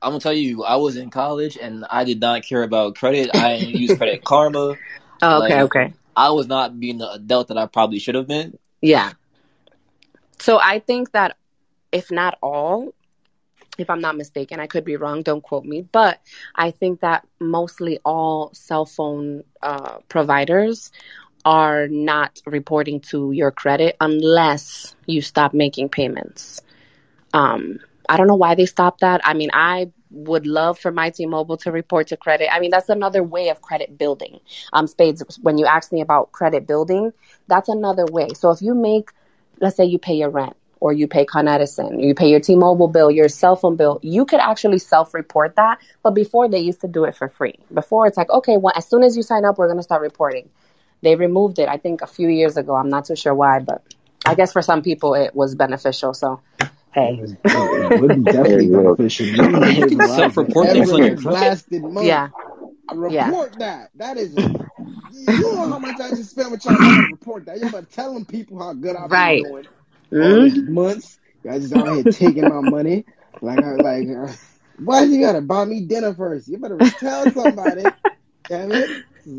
[0.02, 3.34] I'm gonna tell you, I was in college and I did not care about credit.
[3.34, 4.76] I didn't use Credit Karma.
[5.22, 5.94] Oh, okay, Like- okay.
[6.16, 8.58] I was not being the adult that I probably should have been.
[8.82, 9.12] Yeah.
[10.38, 11.36] So I think that
[11.92, 12.92] if not all,
[13.80, 16.20] if I'm not mistaken, I could be wrong, don't quote me, but
[16.54, 20.92] I think that mostly all cell phone uh, providers
[21.44, 26.60] are not reporting to your credit unless you stop making payments.
[27.32, 29.20] Um, I don't know why they stopped that.
[29.24, 32.52] I mean, I would love for my T-Mobile to report to credit.
[32.52, 34.40] I mean, that's another way of credit building.
[34.72, 37.12] Um, Spades, when you asked me about credit building,
[37.46, 38.30] that's another way.
[38.34, 39.10] So if you make,
[39.60, 42.88] let's say you pay your rent or you pay Con Edison, you pay your T-Mobile
[42.88, 45.78] bill, your cell phone bill, you could actually self-report that.
[46.02, 47.54] But before they used to do it for free.
[47.72, 50.02] Before it's like, okay, well, as soon as you sign up, we're going to start
[50.02, 50.50] reporting.
[51.02, 52.74] They removed it, I think, a few years ago.
[52.74, 53.82] I'm not too sure why, but
[54.26, 56.14] I guess for some people it was beneficial.
[56.14, 56.40] So,
[57.04, 59.26] It, hey, was, it would be definitely beneficial.
[59.26, 62.06] You can save a Self-report for things on your every blasted month.
[62.06, 62.28] yeah,
[62.92, 63.58] Report Yeah.
[63.58, 63.90] that.
[63.96, 64.40] That is.
[65.10, 66.80] You know how much I just spent with y'all.
[66.80, 67.60] Gotta report that.
[67.60, 69.42] You better tell them people how good I've Right.
[69.42, 69.66] been doing
[70.12, 71.18] All these months.
[71.48, 73.04] I just out here taking my money.
[73.40, 74.32] Like, I, like, uh,
[74.78, 76.48] why you gotta buy me dinner first?
[76.48, 77.86] You better tell somebody.
[78.48, 78.90] Damn it.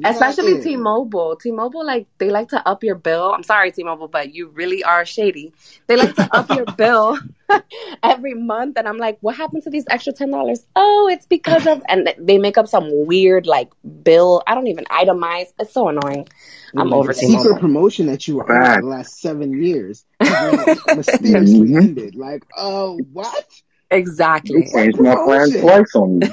[0.06, 0.63] Especially Nothing.
[0.63, 1.36] T-Mobile.
[1.36, 3.32] T-Mobile, like they like to up your bill.
[3.34, 5.54] I'm sorry, T-Mobile, but you really are shady.
[5.88, 7.17] They like to up your bill
[8.04, 10.65] every month, and I'm like, what happened to these extra ten dollars?
[10.76, 13.70] Oh, it's because of, and they make up some weird like
[14.04, 14.41] bill.
[14.48, 15.48] I don't even itemize.
[15.60, 16.28] It's so annoying.
[16.76, 17.60] I'm Like over a secret T-Mobile.
[17.60, 21.82] promotion that you were on for the last seven years mysteriously Mhm.
[21.84, 22.15] ended.
[22.15, 23.46] Like, oh, what?
[23.89, 24.70] They Exactly.
[24.74, 25.62] changed my plan Promotion.
[25.62, 26.30] twice on me.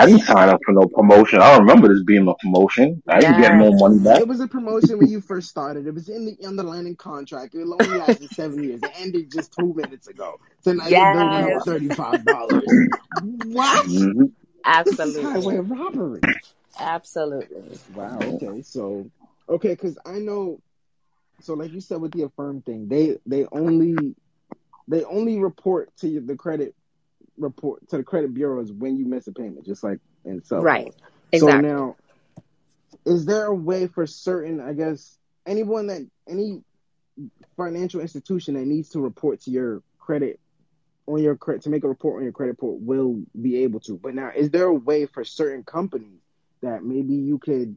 [0.00, 1.40] I didn't sign up for no promotion.
[1.40, 3.02] I don't remember this being a promotion.
[3.08, 4.20] I didn't get no money back.
[4.20, 5.86] It was a promotion when you first started.
[5.86, 7.54] It was in the underlying contract.
[7.54, 8.82] It only lasted seven years.
[8.84, 10.40] It ended just two minutes ago.
[10.60, 11.46] So now your bill went Yes.
[11.46, 12.80] up thirty-five dollars.
[13.10, 13.86] What?
[13.86, 14.24] hmm
[14.84, 15.18] This is Absolutely.
[15.18, 16.28] highway robbery.
[16.78, 17.80] Absolutely.
[17.88, 18.24] Wow.
[18.34, 18.62] Okay.
[18.62, 19.10] So,
[19.48, 20.60] okay, because I know.
[21.40, 24.14] So, like you said with the affirm thing, they they only
[24.88, 26.74] they only report to the credit
[27.36, 30.62] report to the credit bureaus when you miss a payment, just like cell phone.
[30.62, 30.94] Right.
[31.36, 31.96] So now,
[33.04, 36.62] is there a way for certain, I guess, anyone that any
[37.56, 40.40] financial institution that needs to report to your credit
[41.06, 43.96] on your credit to make a report on your credit report will be able to.
[43.96, 46.20] But now, is there a way for certain companies
[46.62, 47.76] that maybe you could,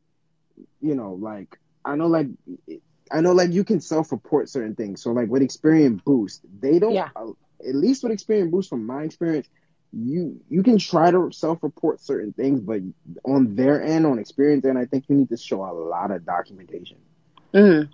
[0.82, 2.28] you know, like I know, like
[3.12, 5.02] I know, like you can self-report certain things.
[5.02, 6.94] So, like with Experian Boost, they don't.
[6.94, 7.10] Yeah.
[7.16, 7.32] uh,
[7.66, 9.48] at least with Experian Boost, from my experience,
[9.94, 12.82] you you can try to self-report certain things, but
[13.24, 16.26] on their end, on Experian's end, I think you need to show a lot of
[16.26, 16.98] documentation.
[17.54, 17.90] Mm.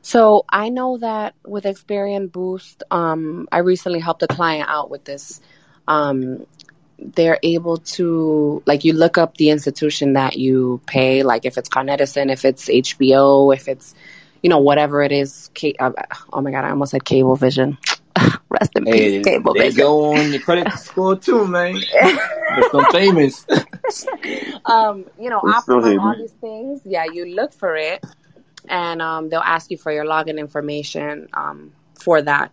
[0.00, 5.04] So I know that with Experian Boost, um, I recently helped a client out with
[5.04, 5.40] this.
[5.88, 6.46] Um,
[6.98, 11.68] they're able to like you look up the institution that you pay, like if it's
[11.68, 13.94] Con Edison, if it's HBO, if it's
[14.42, 15.50] you know whatever it is.
[15.54, 15.92] Ca- uh,
[16.32, 17.78] oh my god, I almost said Cablevision.
[18.60, 19.20] Rest in Hey, peace,
[19.54, 19.76] they Cablevision.
[19.76, 21.86] go on your credit score too, man.
[22.50, 23.46] They're so famous.
[24.66, 26.16] um, you know, They still all me.
[26.16, 26.82] these things.
[26.84, 28.04] Yeah, you look for it,
[28.68, 32.52] and um, they'll ask you for your login information um, for that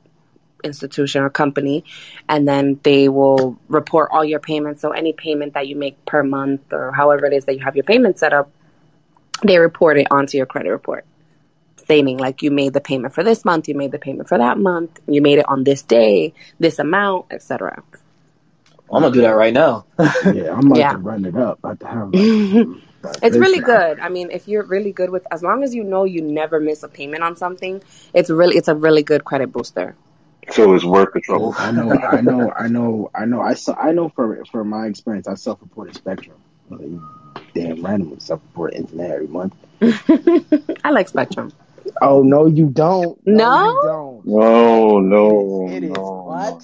[0.63, 1.85] institution or company,
[2.29, 4.81] and then they will report all your payments.
[4.81, 7.75] So any payment that you make per month or however it is that you have
[7.75, 8.51] your payment set up,
[9.43, 11.05] they report it onto your credit report.
[11.91, 14.58] Stating like you made the payment for this month, you made the payment for that
[14.58, 17.84] month, you made it on this day, this amount, etc.
[18.89, 19.86] I'm gonna do that right now.
[19.99, 20.91] Yeah, I'm about Yeah.
[20.93, 21.60] to run it up.
[21.60, 22.67] About to have like,
[23.21, 23.99] It's really good.
[23.99, 26.82] I mean, if you're really good with, as long as you know you never miss
[26.84, 29.93] a payment on something, it's really, it's a really good credit booster.
[30.51, 31.54] So it's worth the trouble.
[31.58, 33.41] I know, I know, I know, I know.
[33.41, 36.38] I saw, I know for for my experience, I self-reported Spectrum.
[36.69, 36.88] Like,
[37.54, 39.54] damn randomly self-report internet every month.
[40.86, 41.51] I like Spectrum.
[42.01, 43.19] Oh no, you don't.
[43.25, 43.63] No?
[43.65, 44.25] you don't.
[44.25, 46.23] No, no, It is no.
[46.27, 46.63] what?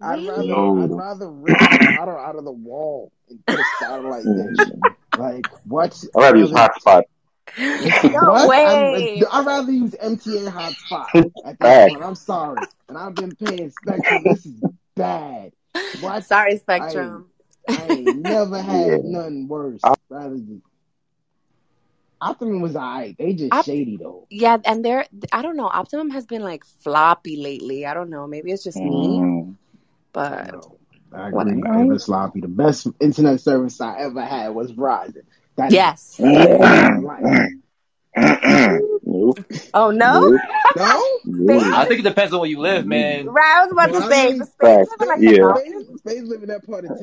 [0.00, 0.82] I'd rather No.
[0.82, 4.66] I'd rather rip the router out of the wall and put a satellite dish.
[4.68, 4.94] Mm.
[5.16, 6.04] Like what?
[6.16, 7.02] I'd rather use hotspot.
[7.58, 9.22] No way.
[9.22, 11.06] I'm, I'd rather use MTA hotspot
[11.46, 12.04] at this point.
[12.04, 14.22] I'm sorry, and I've been paying Spectrum.
[14.22, 14.62] This is
[14.94, 15.52] bad.
[16.00, 16.24] What?
[16.24, 17.26] Sorry, Spectrum.
[17.68, 18.96] I ain't never had Yeah.
[19.02, 19.80] nothing worse.
[20.10, 20.62] Rather than
[22.20, 23.16] Optimum was alright.
[23.18, 24.26] They just Op- shady though.
[24.30, 27.86] Yeah, and they're, I don't know, Optimum has been like floppy lately.
[27.86, 28.26] I don't know.
[28.26, 29.54] Maybe it's just me, Mm.
[30.12, 30.76] but No,
[31.12, 31.82] I What- agree.
[31.82, 32.40] It was sloppy.
[32.40, 35.22] The best internet service I ever had was Verizon.
[35.56, 36.18] That yes.
[39.04, 39.38] Nope.
[39.74, 40.20] Oh, no?
[40.28, 40.40] Nope.
[40.76, 41.04] No?
[41.24, 41.62] Nope.
[41.74, 43.26] I think it depends on where you live, man.
[43.26, 45.30] Right, I was about to say, the space living like Yeah.
[45.30, 45.86] the mountains.
[45.86, 46.98] Space, Space live in that part of town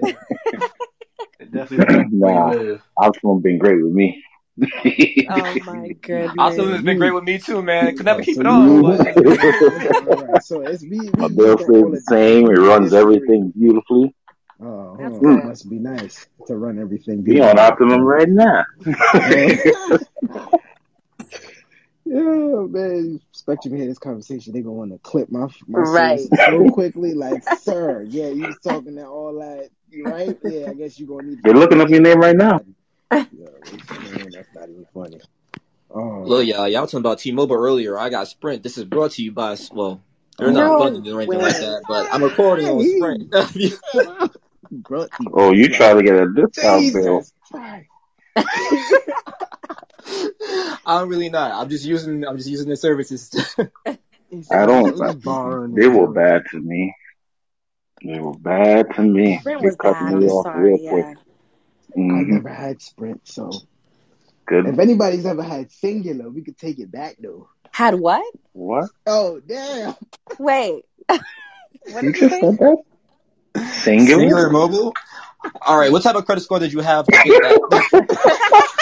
[0.00, 0.16] where
[1.40, 2.78] It definitely depends on where Nah.
[2.96, 4.22] Optimum been great with me.
[5.30, 6.34] Oh my goodness.
[6.38, 7.96] Optimum has been great with me too, man.
[7.96, 8.82] Could never keep it on.
[8.82, 11.10] But so it's me.
[11.14, 12.46] we My we bill don't stays the same.
[12.46, 14.14] It runs everything beautifully.
[14.60, 17.22] Oh, That's huh, it must be nice to run everything.
[17.22, 18.64] Be on Optimum right now.
[22.04, 23.20] Yeah, man.
[23.30, 26.20] Spectrum hear this conversation, they gonna want to clip my my Right.
[26.20, 27.14] so quickly.
[27.14, 29.70] Like, sir, yeah, you was talking that all that,
[30.04, 30.36] right?
[30.42, 31.42] Yeah, I guess you gonna need.
[31.42, 32.60] They're looking up your name right now.
[33.12, 33.26] Yeah,
[34.16, 35.20] man, that's not even funny.
[35.90, 37.98] Oh, look, y'all, y'all talking about T-Mobile earlier.
[37.98, 38.62] I got Sprint.
[38.62, 40.00] This is brought to you by well,
[40.38, 43.34] they're not No funding or anything like that, but I'm recording on Sprint.
[45.34, 47.22] Oh, you try to get a discount bill.
[50.86, 51.52] I'm really not.
[51.52, 52.26] I'm just using.
[52.26, 53.30] I'm just using the services.
[54.50, 56.94] I don't- He's borrowing They were bad to me.
[58.02, 59.38] They were bad to me.
[59.40, 60.14] Sprint They was cut bad.
[60.14, 60.70] me I'm off sorry.
[60.72, 60.90] real Yeah.
[60.90, 61.16] quick.
[61.96, 63.50] I hmm never had Sprint, so
[64.46, 64.66] Good.
[64.66, 67.48] if anybody's ever had Cingular, we could take it back though.
[67.72, 68.24] Had what?
[68.52, 68.90] What?
[69.06, 69.94] Oh damn!
[70.38, 70.84] Wait.
[71.08, 72.76] what You just said that?
[73.56, 74.28] Cingular?
[74.28, 74.94] Cingular mobile.
[75.66, 78.68] All right, what type of credit score did you have to get that?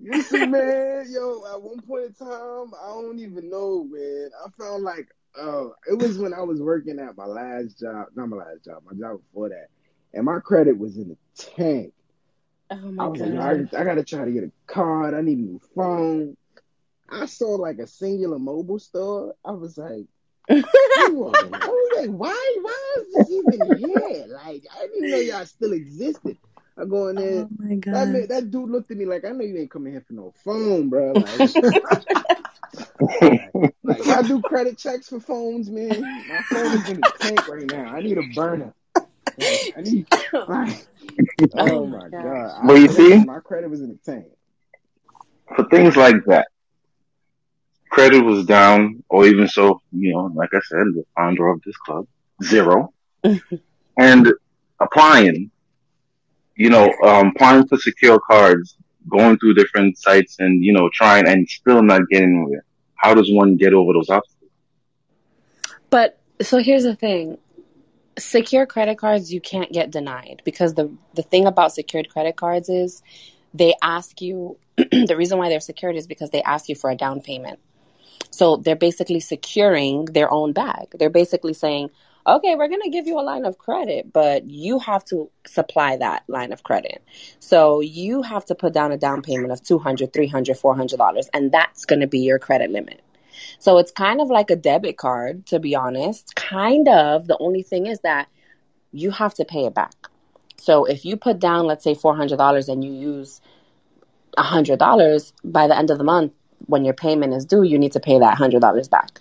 [0.00, 4.30] Listen, man, yo, at one point in time, I don't even know, man.
[4.44, 5.08] I found like,
[5.40, 8.82] uh, it was when I was working at my last job, not my last job,
[8.84, 9.68] my job before that,
[10.12, 11.92] and my credit was in the tank.
[12.70, 13.68] Oh I my was like, god.
[13.74, 15.14] I, I gotta try to get a card.
[15.14, 16.36] I need a new phone.
[17.08, 19.34] I saw like a Cingular mobile store.
[19.44, 20.06] I was like,
[20.94, 21.56] who are they?
[21.60, 24.26] I was like, why, why is this even here?
[24.28, 26.38] Like, I didn't know y'all still existed.
[26.78, 27.46] I go in there.
[27.46, 28.08] Oh my That god.
[28.08, 30.32] man, that dude looked at me like, I know you ain't coming here for no
[30.44, 31.12] phone, bro.
[31.12, 31.46] Like,
[33.54, 36.00] like, like, I do credit checks for phones, man.
[36.28, 37.94] My phone is in the tank right now.
[37.94, 38.74] I need a burner.
[38.94, 40.86] Like, I need, like,
[41.54, 42.66] oh my god.
[42.66, 43.24] Well, you I, see?
[43.24, 44.26] my credit was in the tank.
[45.56, 46.48] For things like that,
[47.90, 51.76] credit was down, or even so, you know, like I said, the founder of this
[51.78, 52.06] club,
[52.42, 52.92] zero,
[53.98, 54.32] and
[54.80, 55.50] applying,
[56.56, 58.76] you know, um, applying for secure cards,
[59.08, 62.64] going through different sites and, you know, trying and still not getting anywhere.
[62.96, 64.50] How does one get over those obstacles?
[65.90, 67.38] But so here's the thing.
[68.18, 72.68] Secure credit cards you can't get denied because the the thing about secured credit cards
[72.68, 73.02] is
[73.52, 76.96] they ask you the reason why they're secured is because they ask you for a
[76.96, 77.58] down payment.
[78.30, 80.88] So they're basically securing their own bag.
[80.98, 81.90] They're basically saying,
[82.26, 85.96] "Okay, we're going to give you a line of credit, but you have to supply
[85.96, 87.02] that line of credit."
[87.40, 91.52] So you have to put down a down payment of 200, 300, 400 dollars and
[91.52, 93.00] that's going to be your credit limit.
[93.58, 96.34] So it's kind of like a debit card, to be honest.
[96.34, 97.26] Kind of.
[97.26, 98.28] The only thing is that
[98.92, 99.94] you have to pay it back.
[100.56, 103.40] So if you put down, let's say $400 and you use
[104.38, 106.32] $100, by the end of the month,
[106.66, 109.20] when your payment is due, you need to pay that $100 back.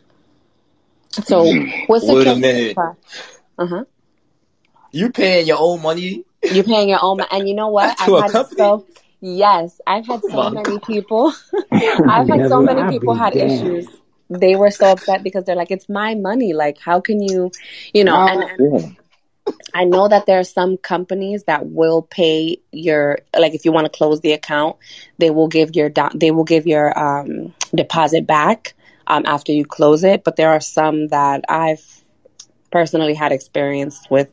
[1.14, 1.44] So
[1.90, 2.78] with Wait a secure minute.
[3.58, 3.84] uh huh.
[4.92, 6.24] You paying your own money?
[6.44, 7.98] You're paying your own, money, and you know what?
[8.00, 8.58] To a I've had company?
[8.58, 8.86] so
[9.22, 11.34] yes, I've had Oh so my many people.
[11.72, 13.52] I've had so many I'd people had damned.
[13.52, 13.88] issues.
[14.30, 16.54] They were so upset because they're like, "It's my money.
[16.54, 17.52] Like, how can you,
[17.94, 18.98] you know?" And, and
[19.74, 23.86] I know that there are some companies that will pay your like if you want
[23.86, 24.78] to close the account,
[25.18, 28.74] they will give your do- they will give your um, deposit back
[29.08, 30.24] um, after you close it.
[30.24, 32.04] But there are some that I've
[32.74, 34.30] personally had experience with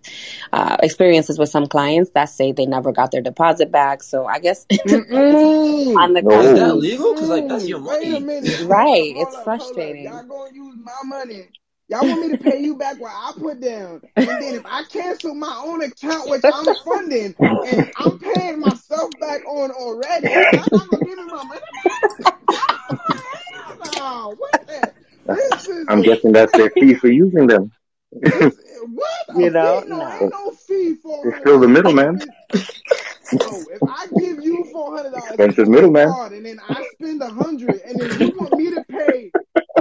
[0.52, 4.02] uh, experiences with some clients that say they never got their deposit back.
[4.02, 7.14] So I guess on the Is that legal?
[7.14, 8.20] Cause like that's your wait a money.
[8.20, 8.56] minute.
[8.58, 9.12] Hold right?
[9.16, 10.04] It's up, frustrating.
[10.04, 11.48] Y'all gonna use my money.
[11.88, 14.00] Y'all want me to pay you back what I put down.
[14.16, 19.10] And then if I cancel my own account, which I'm funding, and I'm paying myself
[19.20, 21.79] back on already, y'all not gonna give me my money back?
[24.04, 24.92] What the?
[25.26, 27.70] This is I'm a guessing that's their fee for using them.
[28.12, 29.88] this what a You know, fee?
[29.88, 30.10] No, no.
[30.10, 32.20] ain't no fee for It's still the middleman.
[32.20, 32.32] spend
[33.32, 33.68] no.
[33.72, 36.08] If I give you four hundred dollars Expensive on middleman.
[36.32, 39.32] and then I spend a hundred, and then you want me to pay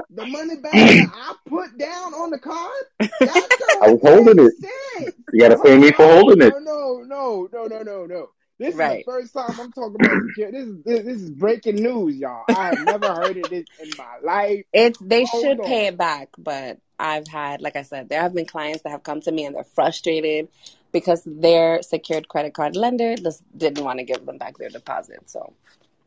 [0.09, 3.49] the money back that I put down on the card, that
[3.81, 4.53] I was holding make it.
[4.61, 5.15] sense.
[5.33, 6.53] You gotta pay me for holding it.
[6.53, 8.29] No, no, no, no, no, no, no.
[8.59, 10.19] This is the first time I'm talking about.
[10.35, 12.43] This is this, this is breaking news, y'all.
[12.49, 14.65] I have never heard of this in my life.
[14.73, 18.33] It's they Hold should pay it back, but I've had, like I said, there have
[18.33, 20.49] been clients that have come to me and they're frustrated
[20.91, 25.29] because their secured credit card lender just didn't want to give them back their deposit.
[25.29, 25.53] So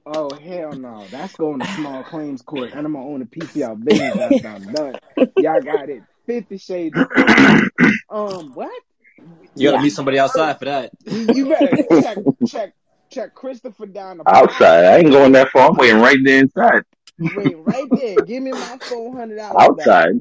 [0.04, 1.06] Oh hell no!
[1.10, 4.18] That's going to small claims court, and I'm gonna own a piece of your business
[4.18, 4.98] after I'm done.
[5.38, 6.02] Y'all got it.
[6.26, 6.96] Fifty Shades
[8.10, 8.82] Um, what?
[9.54, 10.92] You gotta yeah, meet somebody outside for that.
[11.04, 12.74] You, you better check check
[13.10, 14.36] check Christopher down the block.
[14.36, 14.84] Outside.
[14.84, 15.70] I ain't going that far.
[15.70, 16.82] I'm waiting right there inside.
[17.18, 18.20] Wait, right there.
[18.22, 19.56] Give me my four hundred dollars.
[19.60, 20.14] Outside.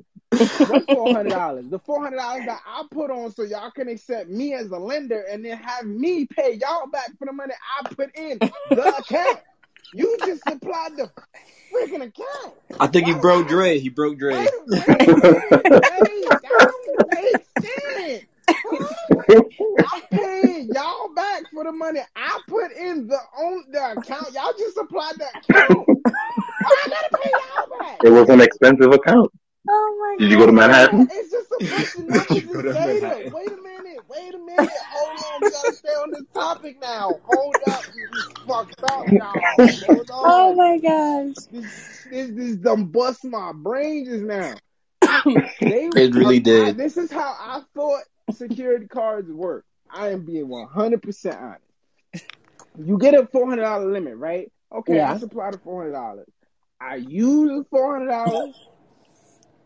[0.68, 1.66] What four hundred dollars?
[1.70, 4.78] The four hundred dollars that I put on so y'all can accept me as a
[4.78, 8.40] lender, and then have me pay y'all back for the money I put in
[8.76, 9.40] the account.
[9.94, 11.10] You just supplied the
[11.74, 12.54] freaking account.
[12.80, 13.80] I think he broke would Dre.
[13.80, 14.36] He broke Dre.
[14.36, 16.42] Wait, wait, wait, wait.
[16.42, 18.31] That don't make sense.
[18.54, 19.42] Huh?
[19.94, 24.34] I'm paying y'all back for the money I put in the on the account.
[24.34, 25.88] Y'all just supplied the account.
[26.64, 28.00] Oh, I gotta pay y'all back?
[28.04, 29.32] It was an expensive account.
[29.68, 31.08] Oh my Did you go to Manhattan?
[31.12, 33.32] It's just a bunch of numbers You go and to data.
[33.34, 34.04] Wait a minute.
[34.08, 34.70] Wait a minute.
[34.92, 35.42] Hold on.
[35.44, 37.20] We gotta stay on this topic now.
[37.24, 37.86] Hold up.
[37.96, 38.08] You
[38.48, 39.42] fucked up, y'all.
[39.80, 41.36] Hold Oh my gosh.
[41.52, 44.56] This this this done bust my brain just now.
[45.60, 46.78] They It really I, did.
[46.78, 49.66] this is how I thought security cards work.
[49.90, 51.62] I am being one hundred percent honest.
[52.78, 54.52] You get a four hundred dollar limit, right?
[54.74, 55.16] Okay, I Yeah.
[55.16, 56.28] supply the four hundred dollars.
[56.80, 58.56] I use the four hundred dollars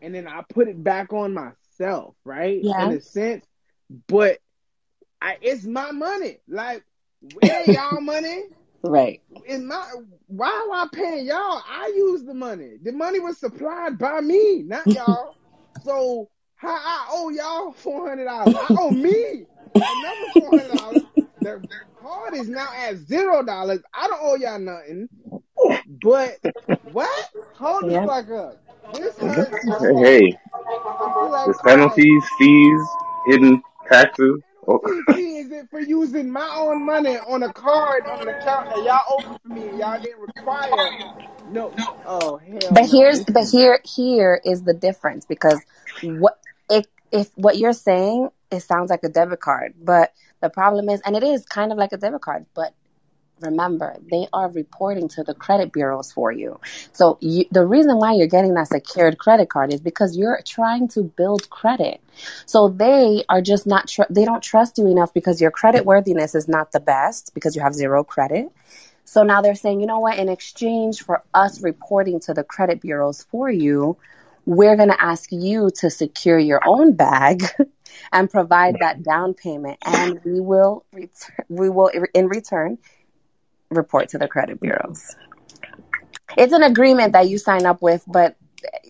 [0.02, 2.66] and then I put it back on myself, right?
[2.66, 2.78] Yeah.
[2.78, 3.46] In a sense,
[4.08, 4.38] but
[5.20, 6.38] I, it's my money.
[6.48, 6.84] Like,
[7.42, 8.42] it y'all money.
[8.82, 9.20] Right.
[9.44, 9.84] It's my.
[10.26, 11.62] Why am I paying y'all?
[11.68, 12.76] I use the money.
[12.82, 15.36] The money was supplied by me, not y'all.
[15.82, 18.52] so how I owe y'all four hundred dollars?
[18.58, 19.46] I owe me
[19.86, 21.04] another four hundred dollars.
[21.42, 23.80] Their, their card is now at zero dollars.
[23.94, 25.08] I don't owe y'all nothing.
[26.02, 26.36] But
[26.82, 27.28] what?
[27.58, 28.04] Hold Yeah.
[28.06, 28.58] the fuck up.
[28.92, 29.64] This hurts.
[30.00, 30.36] Hey,
[31.20, 31.78] I like there's crying.
[31.78, 32.80] penalties, fees,
[33.26, 34.40] hidden taxes.
[34.68, 38.82] Oh, is it for using my own money on a card on an account that
[38.82, 40.96] y'all opened for me and y'all didn't require?
[41.46, 41.70] No.
[41.76, 41.84] no.
[42.04, 42.90] Oh hell But no.
[42.90, 45.60] here's but here here is the difference because
[46.02, 46.38] what
[47.12, 51.16] if what you're saying it sounds like a debit card, but the problem is and
[51.16, 52.74] it is kind of like a debit card, but
[53.40, 56.58] remember they are reporting to the credit bureaus for you.
[56.92, 60.88] So you, the reason why you're getting that secured credit card is because you're trying
[60.88, 62.00] to build credit.
[62.46, 66.34] So they are just not tr- they don't trust you enough because your credit worthiness
[66.34, 68.50] is not the best because you have zero credit.
[69.04, 72.80] So now they're saying, you know what, in exchange for us reporting to the credit
[72.80, 73.96] bureaus for you,
[74.46, 77.44] we're going to ask you to secure your own bag
[78.12, 82.78] and provide that down payment and we will return we will in return
[83.70, 85.16] report to the credit bureaus.
[86.36, 88.36] It's an agreement that you sign up with, but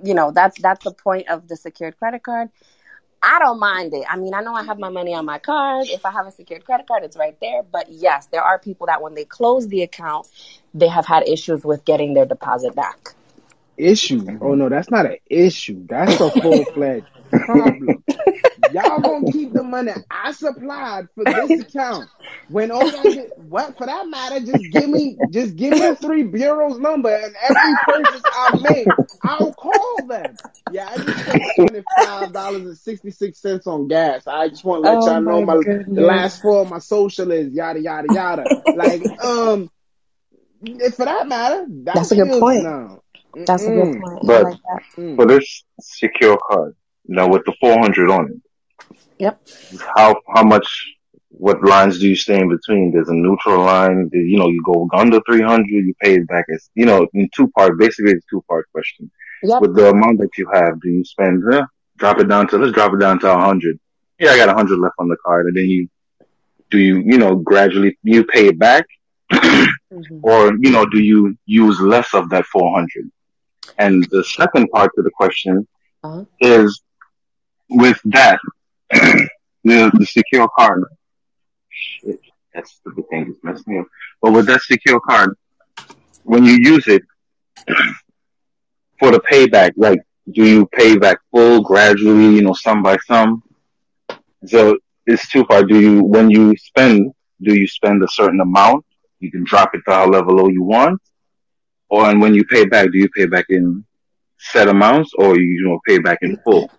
[0.02, 2.50] you know, that's that's the point of the secured credit card.
[3.22, 4.04] I don't mind it.
[4.09, 5.86] I mean, I know I have my money on my card.
[5.88, 7.62] If I have a secured credit card, it's right there.
[7.62, 10.28] But yes, there are people that when they close the account,
[10.74, 13.16] they have had issues with getting their deposit back.
[13.77, 14.39] Issue.
[14.41, 15.87] Oh no, that's not an issue.
[15.89, 18.03] That's a full fledged problem.
[18.72, 22.09] Y'all gonna keep the money I supplied for this account
[22.49, 25.97] when all I did, what for that matter, just give me just give me the
[25.97, 28.89] three bureaus number and every purchase I make,
[29.22, 30.39] I'll call them.
[30.68, 34.27] Yeah, I just spent twenty five dollars and sixty six cents on gas.
[34.27, 36.79] I just want to let Oh y'all know my my the last four of my
[36.79, 38.62] social is yada yada yada.
[38.74, 39.70] Like um,
[40.95, 42.62] for that matter, that That's a good point.
[42.62, 43.03] no.
[43.45, 44.20] That's a good point.
[44.24, 44.59] But like
[44.97, 45.28] that.
[45.28, 46.74] This secure card,
[47.07, 48.41] now with the 400 on it,
[49.18, 49.41] Yep.
[49.97, 50.68] how how much
[51.30, 52.93] what lines do you stay in between?
[52.93, 54.09] There's a neutral line.
[54.12, 57.49] You know, you go under 300, you pay it back as you know in two
[57.49, 57.78] part.
[57.78, 59.11] Basically, it's a two part question.
[59.43, 59.61] Yep.
[59.62, 61.43] With the amount that you have, do you spend?
[61.53, 61.62] Eh,
[61.99, 63.78] drop it down to let's drop it down to 100.
[64.18, 65.89] Yeah, I got 100 left on the card, and then you
[66.70, 68.87] do you you know gradually you pay it back,
[69.32, 70.20] Mhm.
[70.22, 73.11] or you know do you use less of that 400?
[73.79, 75.67] And the second part to the question
[76.05, 76.25] Uh-huh.
[76.41, 76.81] is
[77.69, 78.39] with that
[78.91, 80.85] the the secure card.
[81.69, 82.21] Shit,
[82.55, 83.87] that stupid thing just messed me up.
[84.23, 85.37] But with that secure card,
[86.23, 87.03] when you use it
[88.99, 90.01] for the payback, like
[90.33, 93.43] do you pay back full gradually, you know, some by some?
[94.47, 95.69] So it's two part.
[95.69, 97.12] Do you when you spend,
[97.43, 98.85] do you spend a certain amount?
[99.21, 101.01] You can drop it to however low you want,
[101.89, 103.84] or and when you pay back, do you pay back in
[104.39, 106.70] set amounts, or you, you know pay back in full?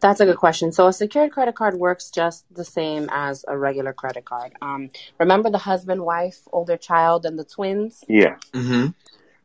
[0.00, 0.72] That's a good question.
[0.72, 4.52] So a secured credit card works just the same as a regular credit card.
[4.60, 8.02] Um, remember the husband, wife, older child, and the twins?
[8.08, 8.34] Yeah.
[8.52, 8.88] Mm-hmm.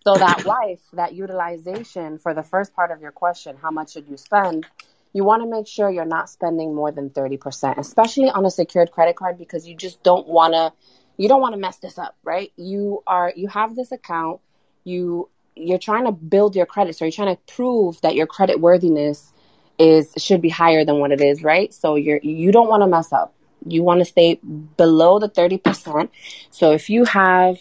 [0.03, 4.07] So that wife, that utilization for the first part of your question, how much should
[4.07, 4.65] you spend?
[5.13, 8.91] You want to make sure you're not spending more than 30%, especially on a secured
[8.91, 10.73] credit card because you just don't want to
[11.17, 12.51] you don't want to mess this up, right?
[12.55, 14.39] You are you have this account,
[14.83, 18.59] you you're trying to build your credit, so you're trying to prove that your credit
[18.59, 19.33] worthiness
[19.79, 21.73] is should be higher than what it is, right?
[21.73, 23.33] So you're you don't want to mess up.
[23.65, 24.35] You want to stay
[24.77, 26.09] below the 30%.
[26.51, 27.57] So if you have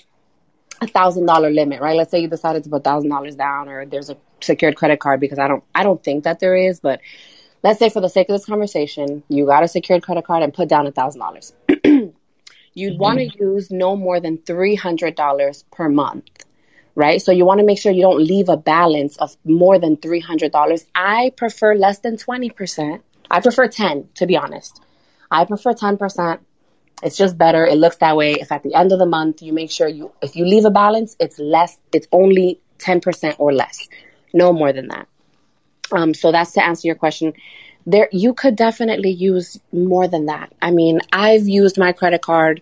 [0.81, 1.97] a thousand dollar limit, right?
[1.97, 5.21] Let's say you decided to put thousand dollars down or there's a secured credit card
[5.21, 7.01] because I don't I don't think that there is, but
[7.63, 10.53] let's say for the sake of this conversation, you got a secured credit card and
[10.53, 11.55] put down a thousand dollars.
[12.77, 16.29] You'd want to use no more than three hundred dollars per month.
[16.95, 17.20] Right?
[17.20, 20.20] So you want to make sure you don't leave a balance of more than three
[20.20, 20.85] hundred dollars.
[20.95, 23.03] I prefer less than twenty percent.
[23.31, 24.81] I prefer ten, to be honest.
[25.31, 26.43] I prefer ten percent.
[27.03, 27.64] It's just better.
[27.64, 28.33] It looks that way.
[28.35, 30.70] If at the end of the month you make sure you if you leave a
[30.70, 33.89] balance, it's less it's only 10% or less.
[34.35, 35.09] No more than that.
[35.93, 37.33] Um so that's to answer your question.
[37.87, 40.53] There you could definitely use more than that.
[40.61, 42.61] I mean, I've used my credit card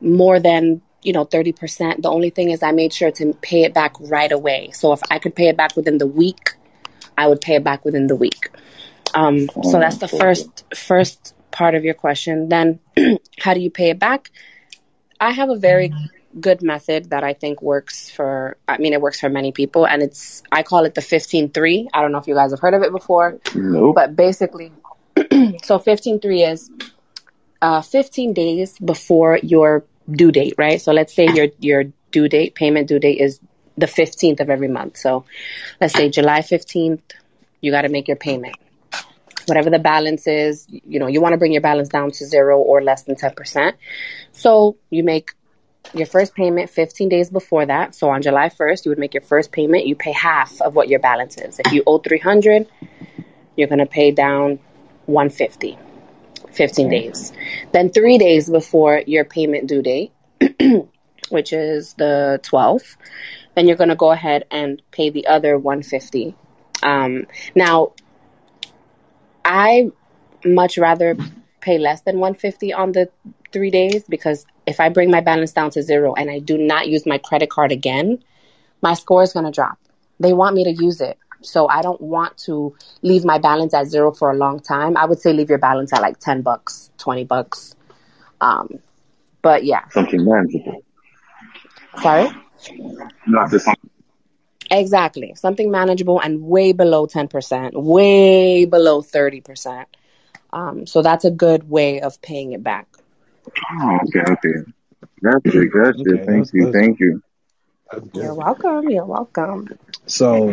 [0.00, 2.02] more than, you know, 30%.
[2.02, 4.70] The only thing is I made sure to pay it back right away.
[4.72, 6.54] So if I could pay it back within the week,
[7.16, 8.50] I would pay it back within the week.
[9.14, 12.48] Um so that's the first first part of your question.
[12.48, 12.78] Then
[13.38, 14.30] how do you pay it back?
[15.20, 15.92] I have a very
[16.40, 20.02] good method that I think works for I mean it works for many people and
[20.02, 21.88] it's I call it the 15-3.
[21.92, 23.94] I don't know if you guys have heard of it before, Nope.
[23.94, 24.72] but basically
[25.16, 26.70] so 15.3 is
[27.60, 30.80] uh, 15 days before your due date, right?
[30.80, 33.40] So let's say your your due date, payment due date is
[33.76, 34.96] the 15th of every month.
[34.96, 35.24] So
[35.80, 37.02] let's say July 15th,
[37.60, 38.56] you got to make your payment.
[39.46, 42.58] Whatever the balance is, you know, you want to bring your balance down to zero
[42.58, 43.72] or less than 10%.
[44.32, 45.32] So you make
[45.94, 47.94] your first payment 15 days before that.
[47.94, 49.86] So on July 1st, you would make your first payment.
[49.86, 51.58] You pay half of what your balance is.
[51.58, 52.68] If you owe 300,
[53.56, 54.58] you're going to pay down
[55.06, 55.78] 150.
[56.52, 57.32] 15 days.
[57.72, 60.12] Then three days before your payment due date,
[61.28, 62.96] which is the 12th,
[63.54, 66.34] then you're going to go ahead and pay the other 150.
[66.82, 67.92] Um, now,
[69.44, 69.90] I
[70.44, 71.16] much rather
[71.60, 73.08] pay less than 150 on the
[73.52, 76.88] three days because if I bring my balance down to zero and I do not
[76.88, 78.22] use my credit card again,
[78.82, 79.78] my score is going to drop.
[80.20, 81.18] They want me to use it.
[81.40, 84.96] So I don't want to leave my balance at zero for a long time.
[84.96, 87.74] I would say leave your balance at like 10 bucks, 20 bucks.
[88.40, 88.80] Um,
[89.40, 89.88] but yeah.
[89.88, 90.84] Something manageable.
[92.02, 92.28] Sorry?
[93.26, 93.68] Not just
[94.70, 95.32] Exactly.
[95.34, 99.86] Something manageable and way below 10%, way below 30%.
[100.52, 102.86] Um, so that's a good way of paying it back.
[103.80, 104.72] Oh, okay, okay.
[105.22, 106.00] Gotcha, gotcha.
[106.00, 107.22] Okay, thank that's- you, that's- thank you.
[108.12, 108.90] You're welcome.
[108.90, 109.78] You're welcome.
[110.06, 110.52] So,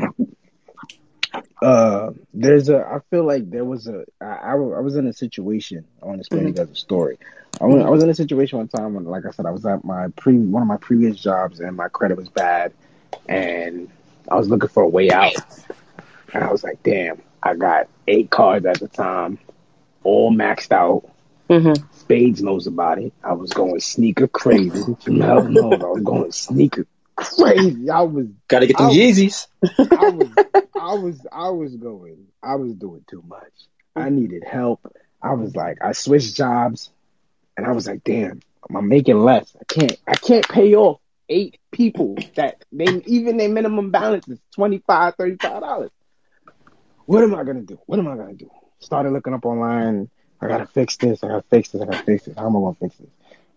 [1.61, 2.77] uh, there's a.
[2.77, 4.05] I feel like there was a.
[4.21, 5.85] I, I, was in a situation.
[6.01, 7.17] I want to explain to you guys a story.
[7.59, 9.65] I, went, I was in a situation one time when, like I said, I was
[9.65, 12.73] at my pre one of my previous jobs and my credit was bad,
[13.27, 13.89] and
[14.29, 15.35] I was looking for a way out.
[16.33, 19.39] And I was like, damn, I got eight cards at the time,
[20.03, 21.09] all maxed out.
[21.49, 21.83] Mm-hmm.
[22.05, 23.13] Spades knows about it.
[23.23, 24.95] I was going sneaker crazy.
[25.07, 26.85] Hell knows I was going sneaker
[27.15, 27.89] crazy.
[27.89, 29.47] I was Got to get them I'll- Yeezys.
[29.63, 30.29] I was,
[30.79, 33.51] I was, I was going, I was doing too much.
[33.95, 34.81] I needed help.
[35.19, 36.91] I was like, I switched jobs,
[37.57, 38.41] and I was like, damn,
[38.73, 39.55] I'm making less.
[39.59, 44.37] I can't, I can't pay off eight people that they even their minimum balance is
[44.53, 45.89] twenty five, thirty five dollars.
[47.07, 47.79] What am I gonna do?
[47.87, 48.51] What am I gonna do?
[48.79, 50.09] Started looking up online.
[50.41, 51.23] I gotta fix this.
[51.23, 51.81] I gotta fix this.
[51.81, 52.35] I gotta fix this.
[52.37, 53.09] How am I gonna fix this?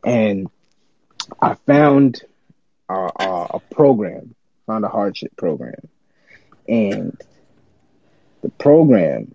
[0.05, 0.51] And
[1.41, 2.23] I found
[2.89, 4.35] a, a, a program,
[4.67, 5.89] found a hardship program,
[6.69, 7.21] and
[8.43, 9.35] the program,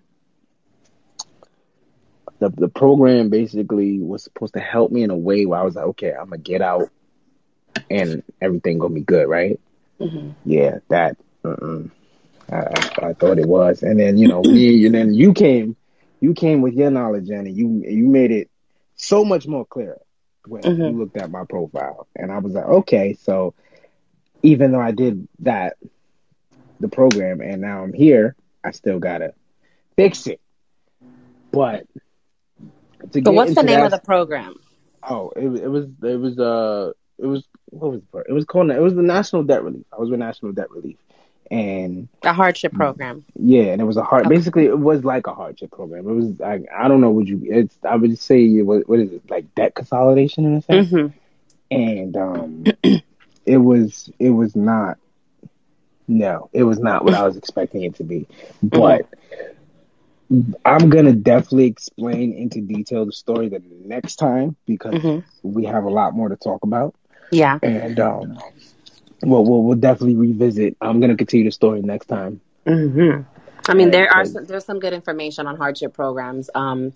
[2.39, 5.76] the the program basically was supposed to help me in a way where I was
[5.76, 6.89] like, okay, I'm gonna get out,
[7.89, 9.60] and everything gonna be good, right?
[10.00, 10.32] Mm-hmm.
[10.46, 11.18] Yeah, that.
[11.46, 11.84] Uh-uh.
[12.52, 15.76] I, I, I thought it was, and then you know, me, and then you came,
[16.24, 18.49] you came with your knowledge, and you you made it
[18.95, 19.97] so much more clear
[20.47, 20.91] when Mhm.
[20.91, 23.53] you looked at my profile, and I was like, okay, so
[24.41, 25.76] even though I did that,
[26.80, 29.34] the program, and now I'm here, I still gotta
[29.97, 30.39] fix it.
[31.51, 31.86] But
[33.11, 34.55] to But what's the name that- of the program?
[35.07, 38.26] Oh, it, was- it was it was uh it was what was it?
[38.30, 39.86] It was called it was the National Debt Relief.
[39.91, 40.97] I was with National Debt Relief,
[41.52, 43.26] and The hardship program.
[43.36, 44.28] yeah, and it was a hard.
[44.28, 44.30] Okay.
[44.30, 46.08] Basically, it was like a hardship program.
[46.08, 47.41] It was like I don't know what you.
[47.44, 51.08] It's I would say what what is it like debt consolidation in a sense, Mm-hmm.
[51.72, 52.70] and um,
[53.46, 54.98] it was it was not.
[56.08, 58.28] No, it was not what I was expecting it to be,
[58.62, 59.08] but.
[60.66, 65.84] I'm gonna definitely explain into detail the story the next time because hmm we have
[65.84, 66.96] a lot more to talk about,
[67.32, 67.60] Yeah.
[67.62, 68.38] and um,
[69.24, 70.78] we'll, we'll we'll definitely revisit.
[70.82, 72.41] I'm gonna continue the story next time.
[72.65, 73.21] hmm
[73.67, 76.49] I mean, there are some, there's some good information on hardship programs.
[76.53, 76.91] Um,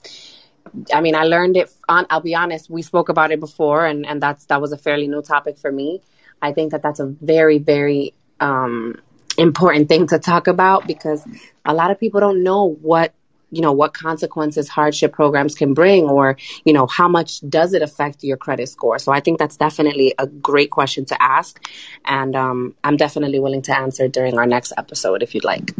[0.94, 2.06] I mean, I learned it on.
[2.10, 5.08] I'll be honest, we spoke about it before, and and that's that was a fairly
[5.08, 6.02] new topic for me.
[6.42, 9.02] I think that that's a very very um,
[9.38, 11.26] important thing to talk about because
[11.66, 13.14] a lot of people don't know what
[13.52, 17.82] you know what consequences hardship programs can bring or you know how much does it
[17.82, 21.64] affect your credit score so i think that's definitely a great question to ask
[22.06, 25.72] and um, i'm definitely willing to answer during our next episode if you'd like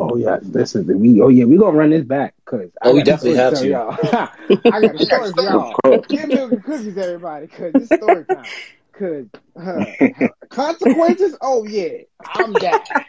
[0.00, 3.02] Oh yeah, this listen, we oh yeah, we gonna run this back because Oh, we
[3.02, 3.68] definitely have to.
[3.68, 3.90] Y'all.
[4.72, 5.74] I got a story y'all.
[6.08, 8.44] Give milk and cookies, everybody, because it's story time.
[8.92, 11.36] Cause uh, consequences.
[11.40, 12.02] Oh yeah,
[12.34, 13.06] I'm that.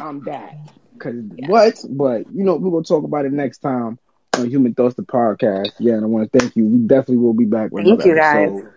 [0.00, 0.56] I'm that.
[1.00, 1.14] Cause
[1.46, 1.82] what?
[1.88, 3.98] But you know we're gonna talk about it next time
[4.34, 5.72] on Human Thoughts the podcast.
[5.78, 6.66] Yeah, and I want to thank you.
[6.66, 7.72] We definitely will be back.
[7.72, 8.50] With Thank you, guys.
[8.50, 8.72] episode.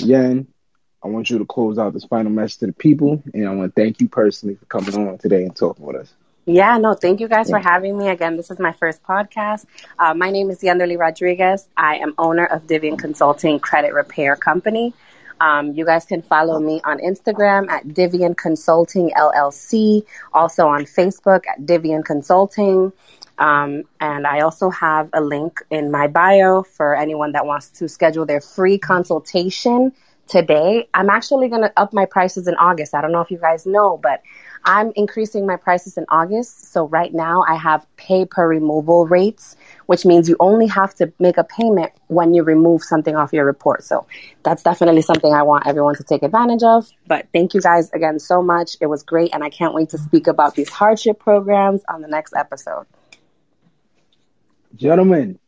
[0.00, 0.46] Yen,
[1.02, 3.74] I want you to close out this final message to the people, and I want
[3.74, 6.12] to thank you personally for coming on today and talking with us.
[6.48, 8.08] Yeah, no, thank you guys for having me.
[8.08, 9.66] Again, this is my first podcast.
[9.98, 11.68] Uh, my name is Yanderly Rodriguez.
[11.76, 14.94] I am owner of Diviyen Consulting Credit Repair Company.
[15.40, 21.42] Um, you guys can follow me on Instagram at Diviyen Consulting LLC, also on Facebook
[21.46, 22.92] at Diviyen Consulting.
[23.38, 27.88] Um, and I also have a link in my bio for anyone that wants to
[27.88, 29.92] schedule their free consultation
[30.26, 30.88] today.
[30.94, 32.94] I'm actually going to up my prices in August.
[32.94, 34.22] I don't know if you guys know, but
[34.64, 36.72] I'm increasing my prices in August.
[36.72, 39.56] So right now I have pay per removal rates,
[39.86, 43.44] which means you only have to make a payment when you remove something off your
[43.44, 43.84] report.
[43.84, 44.06] So
[44.42, 46.88] that's definitely something I want everyone to take advantage of.
[47.06, 48.76] But thank you guys again so much.
[48.80, 49.32] It was great.
[49.32, 52.86] And I can't wait to speak about these hardship programs on the next episode.
[54.74, 55.38] Gentlemen,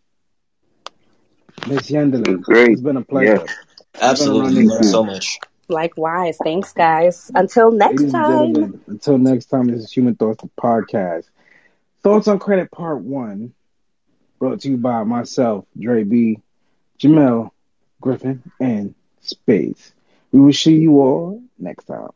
[1.66, 2.70] Miss Yandele, Great.
[2.70, 3.44] it's been a pleasure.
[3.44, 3.56] Yes.
[4.00, 4.66] Absolutely.
[4.68, 4.88] Thank you.
[4.88, 5.38] so much.
[5.68, 6.38] Likewise.
[6.42, 7.30] Thanks, guys.
[7.34, 8.82] Until next Ladies time.
[8.86, 11.24] until next time, this is Human Thoughts, the podcast.
[12.02, 13.52] Thoughts on Credit Part 1,
[14.38, 16.38] brought to you by myself, Dre B,
[16.98, 17.50] Jamel,
[18.00, 19.92] Griffin, and Spades.
[20.32, 22.10] We will see you all next time.